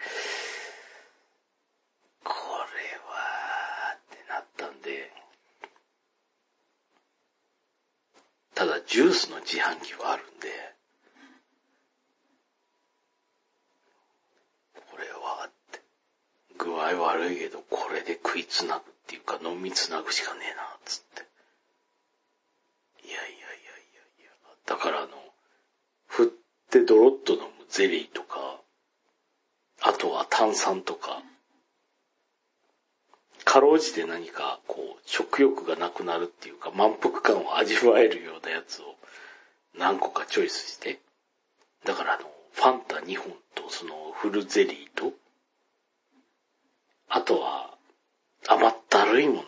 [2.23, 5.11] これは、ってなったんで、
[8.55, 10.47] ただジュースの自販機はあるんで、
[14.91, 15.81] これはって、
[16.59, 21.23] 具合悪いけどこれで食いつなぐっていうか飲みつなぐしかねえな、つって。
[23.05, 23.47] いやいやいやいや
[24.21, 24.31] いや、
[24.65, 25.09] だからあの、
[26.07, 26.27] 振っ
[26.69, 28.61] てドロッと飲むゼリーとか、
[29.81, 31.23] あとは炭酸とか、
[33.43, 38.95] かろうじて何かこう食欲がなくなるっていうか満腹感を味わえるようなやつを
[39.75, 40.99] 何個かチョイスして、
[41.83, 45.11] だからあの、ファンタ2本とそのフルゼリーと、
[47.09, 47.75] あとは
[48.47, 49.43] 甘ったるいもの。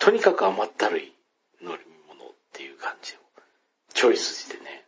[0.00, 1.12] とにかく甘ったるい
[1.62, 3.18] 乗り物っていう感じを
[3.94, 4.79] チョイスしてね。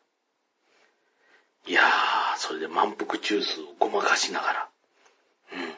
[1.65, 4.69] いやー、それで満腹ジュースをごまかしながら、
[5.53, 5.75] うん。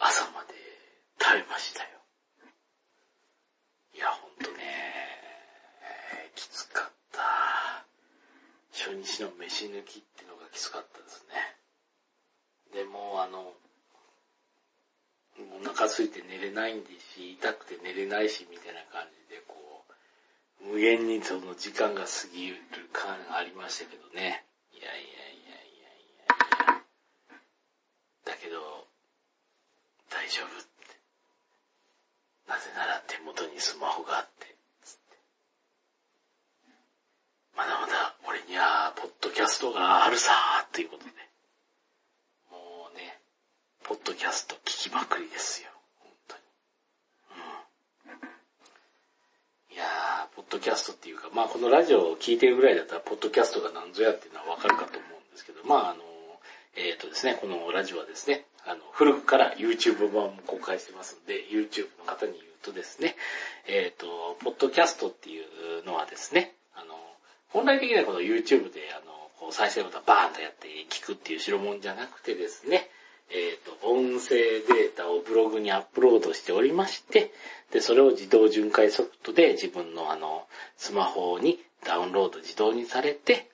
[0.00, 0.54] 朝まで
[1.20, 1.88] 食べましたよ。
[3.94, 4.56] いや、ほんとね、
[6.34, 7.22] きつかった。
[8.72, 11.56] 初日の飯抜きってのがきつかったですね。
[12.74, 13.54] でも、あの、
[15.38, 19.84] お腹空いて寝れないんですし、痛くて寝れないし、みたいな感じで、こ
[20.60, 22.56] う、無限にその時間が過ぎる
[22.92, 24.41] 感がありましたけどね。
[24.82, 26.82] いやいやいやいやいやいや。
[28.24, 28.88] だけど、
[30.10, 30.98] 大丈夫って。
[32.48, 35.18] なぜなら手元にスマホがあって、つって。
[37.56, 41.10] まだまだ俺には、ポッドキャストがあるさーっていうことで。
[42.50, 43.20] もうね、
[43.84, 45.70] ポッドキャスト聞きまくりですよ。
[46.00, 46.42] 本当に。
[49.74, 54.58] いやー、ポッドキャストっていうか、まあこのラジオを聞いてるぐらいだったら、ポッドキャストが何ぞやっていうのはわ
[57.42, 63.16] このラジオはですね、あの、古くから YouTube 版も公開してますんで、YouTube の方に言うとですね、
[63.66, 66.94] えっ、ー、と、ポッドキャストっていうのはですね、あの、
[67.48, 72.88] 本来的にはこの YouTube で、あの、こう再生ボタンバーンとやって聞くっていう代物じゃなくてですね、
[73.28, 77.32] えっ、ー、と、音声データをブログにアップロードしておりまして、
[77.72, 83.50] で、それを自動巡回ソフトで自分のあの、スマホにダウンロード自動にされて、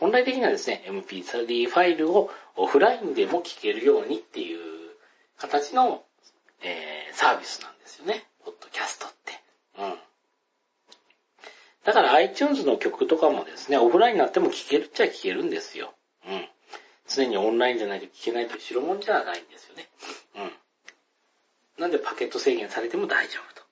[0.00, 4.60] 本来的にはですね、MP3 ファイルをオフラインでも聞けるようにっていう
[5.38, 6.02] 形の、
[6.62, 8.24] えー、サービスなんですよね。
[8.42, 9.32] ポッドキャストって。
[9.78, 9.94] うん。
[11.84, 15.92] だから iTunes の曲とかもですね、オフラインになっても聴けるっちゃ聴けるんですよ。
[16.26, 16.48] うん。
[17.06, 19.88] 常にオンラインじゃないと聴けないという代物じゃないんですよね。
[20.36, 21.82] うん。
[21.82, 23.66] なんでパケット制限されても大丈夫と。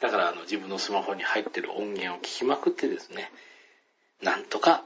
[0.00, 3.30] だからあの自分のスマホに入ってる音源を聞きまくってですね、
[4.22, 4.84] なんとか、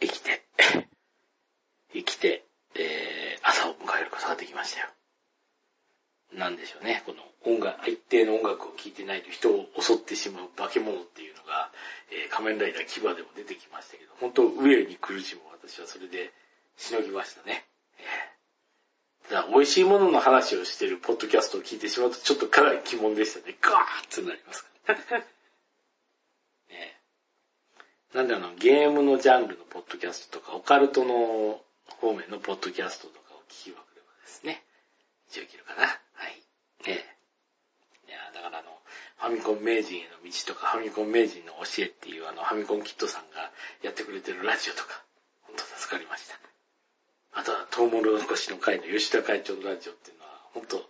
[0.00, 0.42] 生きて、
[1.92, 2.44] 生きて、
[2.74, 4.88] えー、朝を迎えることができましたよ。
[6.32, 11.70] なんでしょうね、この音楽、一定の音楽を聴いてないと人を襲ってしまう化け物っていうのが、
[12.10, 16.32] えー、仮面ライダー牙でも出てきましたけど、本当上に苦しむ私はそれで
[16.76, 17.66] しのぎましたね。
[17.98, 23.56] えー、ただ、美味しいものの話をしてるポッドキャストを聞いてしまうとちょっとかなり疑問でしたね。
[23.60, 24.70] ガーッとなりますか
[25.10, 25.24] ら。
[28.14, 31.60] なんであの、ゲームのジャンルのポッドキャストとか、オカルトの
[32.00, 34.62] 方面のポッドキャストとかを聞きまくればですね、
[35.34, 35.86] できるかな。
[35.86, 36.36] はい。
[36.86, 37.00] ね
[38.06, 38.68] いや、だからあの、
[39.16, 43.50] ファミコン名人への道とか、ファミコン名人の教えっていうあの、ファミコンキットさんが
[43.82, 45.02] やってくれてるラジオとか、
[45.42, 46.36] ほんと助かりました。
[47.32, 50.84] あとは、トウモロコシの会の吉田会長のラジオっていうのは、ほんと、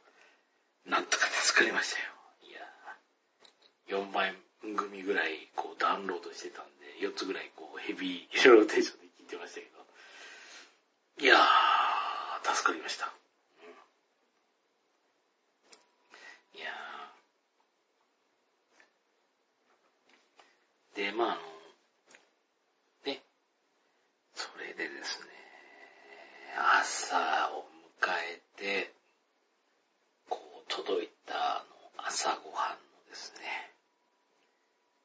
[0.87, 2.11] なんとか助かりましたよ。
[2.43, 11.25] いや4万円組ぐらいこうダウンロードしてたんで、4つぐらいこうヘビーローテーションで聞いてましたけど。
[11.25, 13.13] いやー、助かりました。
[16.55, 21.11] うん、いやー。
[21.11, 21.41] で、まああの、
[23.07, 23.23] ね、
[24.35, 25.27] それでですね、
[26.57, 27.67] 朝を
[28.01, 28.93] 迎えて、
[30.29, 31.65] こう届いたあ
[31.99, 32.77] の朝ごはんの
[33.09, 33.73] ですね、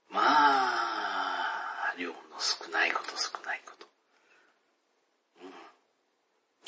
[0.10, 0.58] まあ、
[1.98, 3.88] 量の少ないこと少ないこと。
[5.41, 5.50] うん。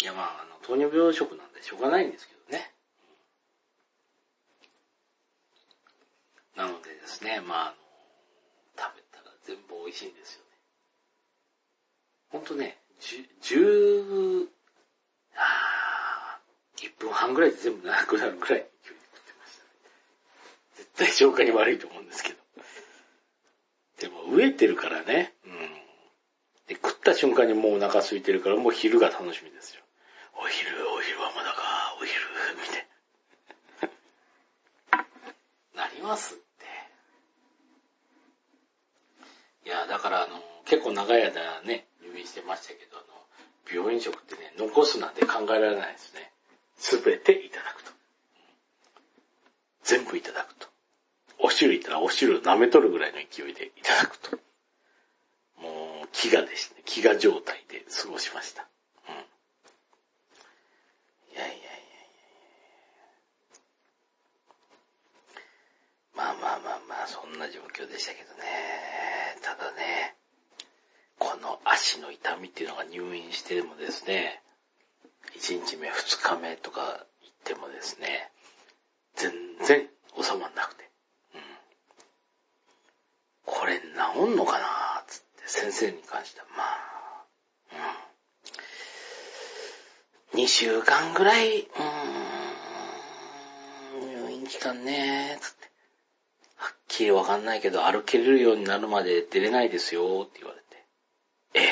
[0.02, 2.72] いやまあ、あの、糖尿病食なんでしょうがないんですけどね。
[6.56, 7.76] なのでですね、まあ、あの、
[8.78, 10.46] 食べたら全部美味しいんですよね。
[12.32, 14.48] ほんとね、10、
[15.36, 16.40] あ
[16.78, 19.70] 1分半ぐらいで全部なくなるぐらい勢いで食ってましたね。
[20.76, 22.40] 絶対消化に悪いと思うんですけど。
[24.00, 25.34] でも飢えてるからね。
[25.46, 25.52] うん。
[26.68, 29.82] で、食った瞬間にもうお腹空いてるからもう昼が楽しみですよ。
[30.36, 32.20] お昼、お昼はまだか、お昼、
[32.56, 32.88] みたい
[35.74, 35.84] な。
[35.86, 36.66] なりますって。
[39.66, 43.20] いや、だからあの、結構長い間ね、入院してましたけど、あの、
[43.72, 46.32] 病院食ってね、残すなんて考えられないですね。
[46.78, 47.92] すべていただくと。
[49.84, 50.68] 全部いただくと。
[51.38, 54.38] お汁いたらお汁舐めとるぐらいの勢いでいただくと。
[56.20, 56.82] 飢餓でしたね。
[56.86, 58.68] 飢餓状態で過ごしました。
[59.08, 59.16] うん。
[61.34, 61.64] いやいやいやいや
[66.14, 68.44] まあまあまあまあ、そんな状況でしたけどね。
[69.42, 70.18] ただね、
[71.18, 74.44] この足の痛みっていうのが入院してもですね、
[75.38, 76.82] 1日目、2日目とか
[77.22, 78.30] 行ってもですね、
[79.16, 79.32] 全
[79.64, 79.88] 然
[80.22, 80.90] 収まんなくて。
[81.36, 81.42] うん
[83.46, 83.86] これ治
[84.34, 84.89] んのかな？
[85.50, 87.26] 先生に関しては、まあ、
[90.36, 90.44] うん。
[90.44, 95.70] 2週間ぐらい、うーん、入院期間ね、つって。
[96.56, 100.66] はっきりわかんないけど、歩けるようになるまで出れないですよ、って言われて。
[101.56, 101.68] ええ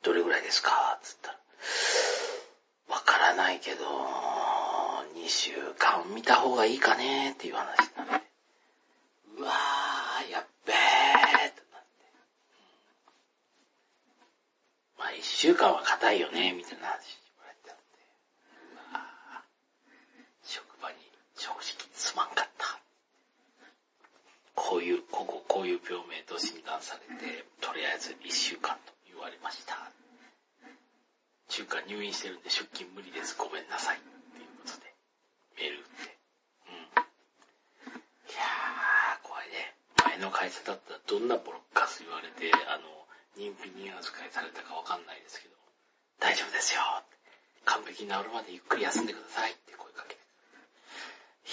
[0.00, 1.38] ー、どれぐらいですかつったら。
[2.94, 3.84] わからないけど、
[5.16, 8.26] 2週間見た方がいいかねっていう話になって。
[9.38, 10.78] うわー、やっべーっ
[11.52, 12.04] てなって。
[15.40, 18.04] まあ一週間は硬いよね、みたいな話言われたんで。
[18.92, 19.42] まあ、
[20.44, 20.96] 職場に
[21.34, 21.62] 正直
[21.94, 22.78] すまんかった。
[24.54, 29.90] こういう、ここ、こういう病名と診断されて、とりあえず一週間と言われました。
[31.48, 33.34] 週間入院してるんで出勤無理です。
[33.38, 33.96] ごめんなさい。
[33.96, 34.92] っていうことで、
[35.56, 36.18] メール打って。
[36.68, 36.76] うん。
[36.76, 39.74] いやー、怖いね。
[40.04, 43.00] 前の会社だったらどんなボロッカス言われて、あの、
[43.36, 45.54] 認否認扱いされたかわかんないですけど、
[46.18, 46.80] 大丈夫ですよ。
[47.64, 50.20] 完璧に治るまでゆっくり休んでくださいって声かけて。
[50.20, 51.52] い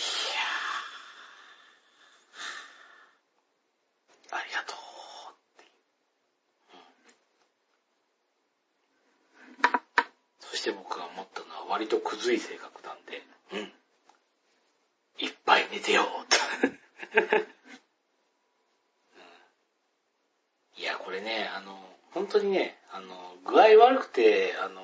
[4.31, 5.65] やー、ありがとうーって
[10.39, 13.23] そして僕が思ったのは割とくずい性格なんで、
[13.53, 13.71] うん。
[15.19, 16.37] いっぱい寝てよと
[20.77, 21.75] いや、これね、あの、
[22.11, 24.81] 本当にね、あの、具合悪くて、あの、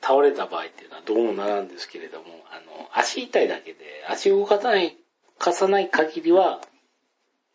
[0.00, 4.94] 倒れた場合っていうのはどうもならんですけれども、あの、足痛いだけで、足動かさない、
[5.38, 6.60] 貸さない限りは、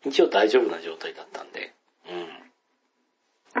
[0.04, 1.72] 一応大丈夫な状態だったんで、
[2.10, 3.60] う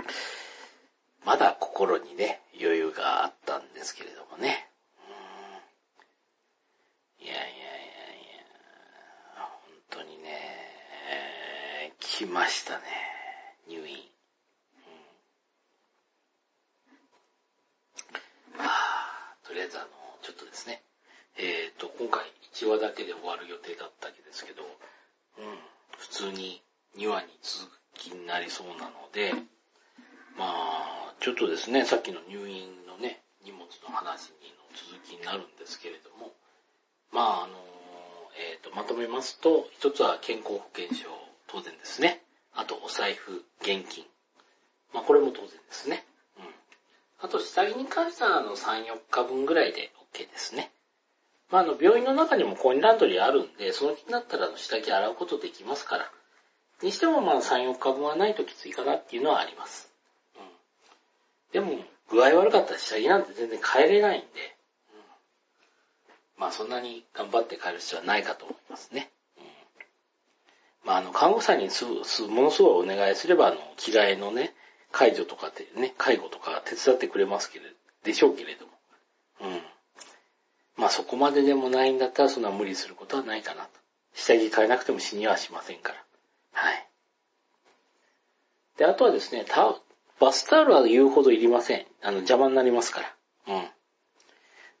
[1.24, 4.68] まだ心にね、余裕があったんですけれどもね。
[7.20, 7.56] うん、いやいやいやい
[9.36, 9.48] や、
[9.90, 12.84] 本当にね、来ましたね。
[13.68, 13.96] 入院。
[18.56, 19.14] うん、あ
[19.44, 19.88] とりあえずあの、
[20.22, 20.82] ちょっとですね、
[21.36, 25.58] えっ、ー、と、今回1話だけで終わる予定だったわけですけど、うん、
[25.98, 26.62] 普通に
[26.96, 29.34] 2話に続きになりそうなので、
[30.36, 36.30] まあ、ちょっとですね、さっきの入院のね、荷物の話の続きになるんですけれども、
[37.12, 37.54] まあ、あの、
[38.38, 41.10] えっ、ー、と、まとめますと、一つは健康保険証、
[41.46, 42.22] 当然ですね。
[42.54, 44.04] あとお財布、現金。
[44.92, 46.04] まあこれも当然ですね。
[46.38, 46.44] うん。
[47.20, 50.70] あと下着に関してはあの3、4日分ぐらいで OK ですね。
[51.50, 56.10] まああの病院の中にもコインランドリーあるんで、その気になったらあの下着洗うことできますから。
[56.82, 59.92] にしてもまあ3、4日分はないときついかなっていうのはあります。
[60.36, 60.42] うん。
[61.52, 61.84] でも
[62.14, 64.26] 具合悪かったら下着なんて全然帰れないんで、
[66.36, 69.10] うん、まあそんなに頑張って帰る必要はないかと思いますね。
[69.36, 69.44] うん
[70.84, 74.54] まあ、あの、看護師さんにす、す、ものすごいお願いすれば、あの、着替えのね、
[74.92, 78.72] 介助とかでね、介護とか手伝ってくれますけれど、でしょうけれども。
[79.40, 79.62] うん。
[80.76, 83.70] まあ、そこまででもないんだったら、そんな無理することはないかなと。
[84.12, 86.04] 下着変えなくても死にはしませんから。
[86.52, 86.88] はい。
[88.76, 89.74] で、あとはですね、タ
[90.20, 91.86] バスタオルは言うほどいりません。
[92.02, 93.00] あの、邪魔になりますか
[93.46, 93.54] ら。
[93.54, 93.68] うん。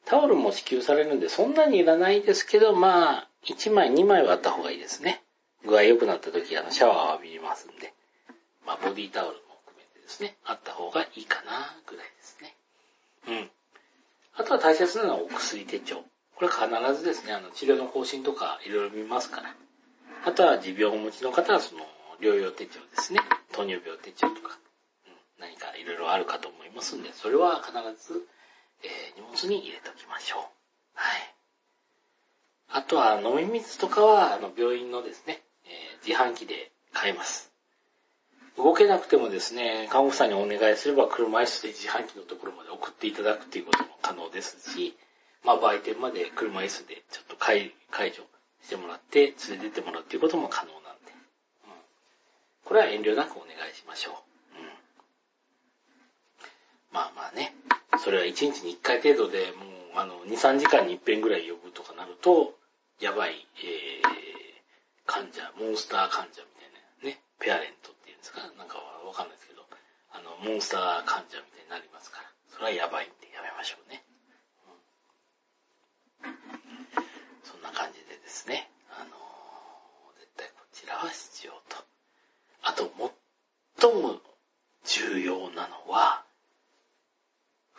[0.04, 5.22] タオルも支給されるんで、そんなにいらないですけど、まあ、1枚、2枚はあった方がいいですね。
[5.64, 7.94] 具合良くなった時、あの、シャワーを浴びますんで、
[8.66, 12.56] まあ、ボディタオルも含めてですね、あった方がいいかな、ぐらいですね。
[13.28, 13.50] うん。
[14.36, 16.04] あとは大切なのはお薬手帳。
[16.36, 19.54] これ必ずですね、あの、治療の方針とかいろいろ見ますから。
[20.24, 21.86] あとは持病をお持ちの方はその、
[22.20, 23.20] 療養手帳ですね。
[23.52, 24.58] 糖尿病手帳とか、
[26.14, 28.26] あるかと思いますんで、それは必ず、
[28.82, 30.40] えー、荷物に入れておきましょう。
[30.94, 31.34] はい。
[32.68, 37.52] あとは飲み水とかは、あの、病院のですねえ、自販機で買えます。
[38.56, 44.96] 動けなくてもですね、看護婦さんにお願いすれば車椅子で自販機のところまで送っていただくっていうことも可能ですし、
[45.44, 48.22] まあ売店まで車椅子でちょっと解除
[48.62, 51.12] してもらって連れてってもらうっていうことも可能なんで、
[51.64, 51.70] うん、
[52.64, 54.33] これは遠慮なくお願いしましょう。
[56.94, 57.52] まあまあね、
[57.98, 62.54] それは1日に1回程度でもうあの2、3時間に1遍ぐらい呼ぶとかなると、
[63.00, 64.24] やばい、えー
[65.06, 66.72] 患者、モンスター患者みたい
[67.04, 68.40] なね、ペアレントっていうんですか。
[68.56, 69.62] なんかわかんないですけど、
[70.12, 74.02] あの、モンスター患者みたいになりますから、それはやばいんでやめましょうね。
[76.24, 76.32] うん、
[77.44, 81.84] そんな感じでですね、あのー、絶対こちらは必要と。
[82.62, 82.90] あと、
[83.76, 84.20] 最も
[84.86, 86.23] 重要なのは、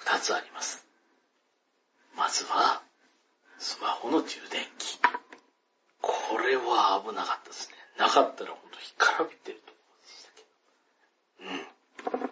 [0.05, 0.85] 二つあります。
[2.15, 2.83] まずは、
[3.57, 4.99] スマホの充電器。
[5.99, 7.75] これは危なかったですね。
[7.97, 9.81] なかったらほんと干からびてると思
[11.49, 11.73] うんでし
[12.07, 12.19] たけど。
[12.19, 12.29] うん。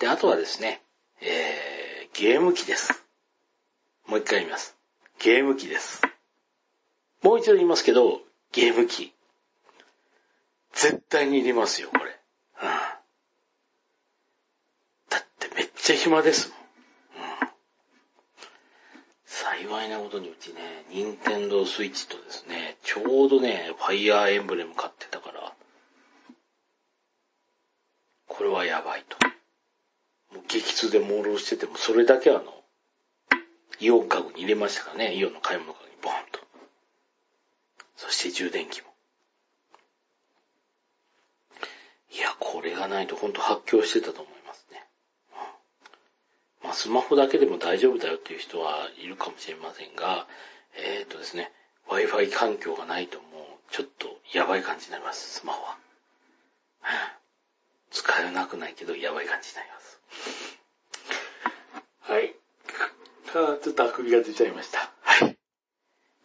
[0.00, 0.82] で、あとはですね、
[1.20, 3.04] えー、ゲーム機です。
[4.08, 4.76] もう一回言います。
[5.20, 6.02] ゲーム機です。
[7.22, 8.20] もう一度言いますけど、
[8.50, 9.14] ゲーム機。
[10.72, 12.18] 絶対にいりますよ、これ。
[12.62, 12.68] うん。
[15.08, 16.58] だってめっちゃ暇ですもん。
[19.24, 25.54] 幸いなことにうちね、任天堂スイッチとですね、ちょうどね、ファイアーエンブレム買ってたから、
[28.26, 29.16] これはやばいと。
[30.34, 32.42] もう激痛で朦朧してても、それだけあの、
[33.78, 36.40] イオンカゴに入れましたからね、イオンの買い物カゴにボーンと。
[37.94, 38.92] そして充電器も。
[42.10, 44.35] いや、これがないとほんと発狂してたと思いますね。
[46.76, 50.26] スマホだけでも大丈夫だよっていう人はいるかもしれませんが、
[50.76, 51.50] えっ、ー、とですね、
[51.88, 55.78] Wi-Fi 環境がないともうちょっとやばい感じになります、スマホは。
[57.90, 60.00] 使えなくないけどやばい感じになります。
[62.00, 62.34] はい。
[63.62, 64.92] ちょっとあくびが出ちゃいました。
[65.00, 65.36] はい。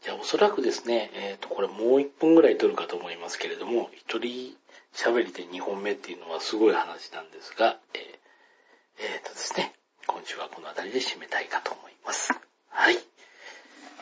[0.04, 4.54] じゃあおそらくですね、えっ、ー、と、これもう一本ぐらい撮るかと思いますけれども、一人
[4.93, 8.02] 喋りで2本目っていうのはすごい話なんですが、えー、
[8.99, 9.74] えー、とですね、
[10.08, 12.34] 今週はこの辺りで締めたいかと思います。
[12.70, 12.97] はい。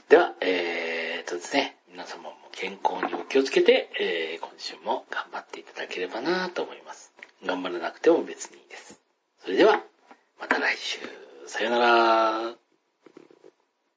[0.10, 7.14] では、えーとですね、皆様も健康にお気をつけて、えー、今週も頑張っていただければなと思います。
[7.46, 9.00] 頑張らなくても別にいいです。
[9.44, 9.84] それでは、
[10.40, 11.00] また来週。
[11.48, 12.69] さよなら。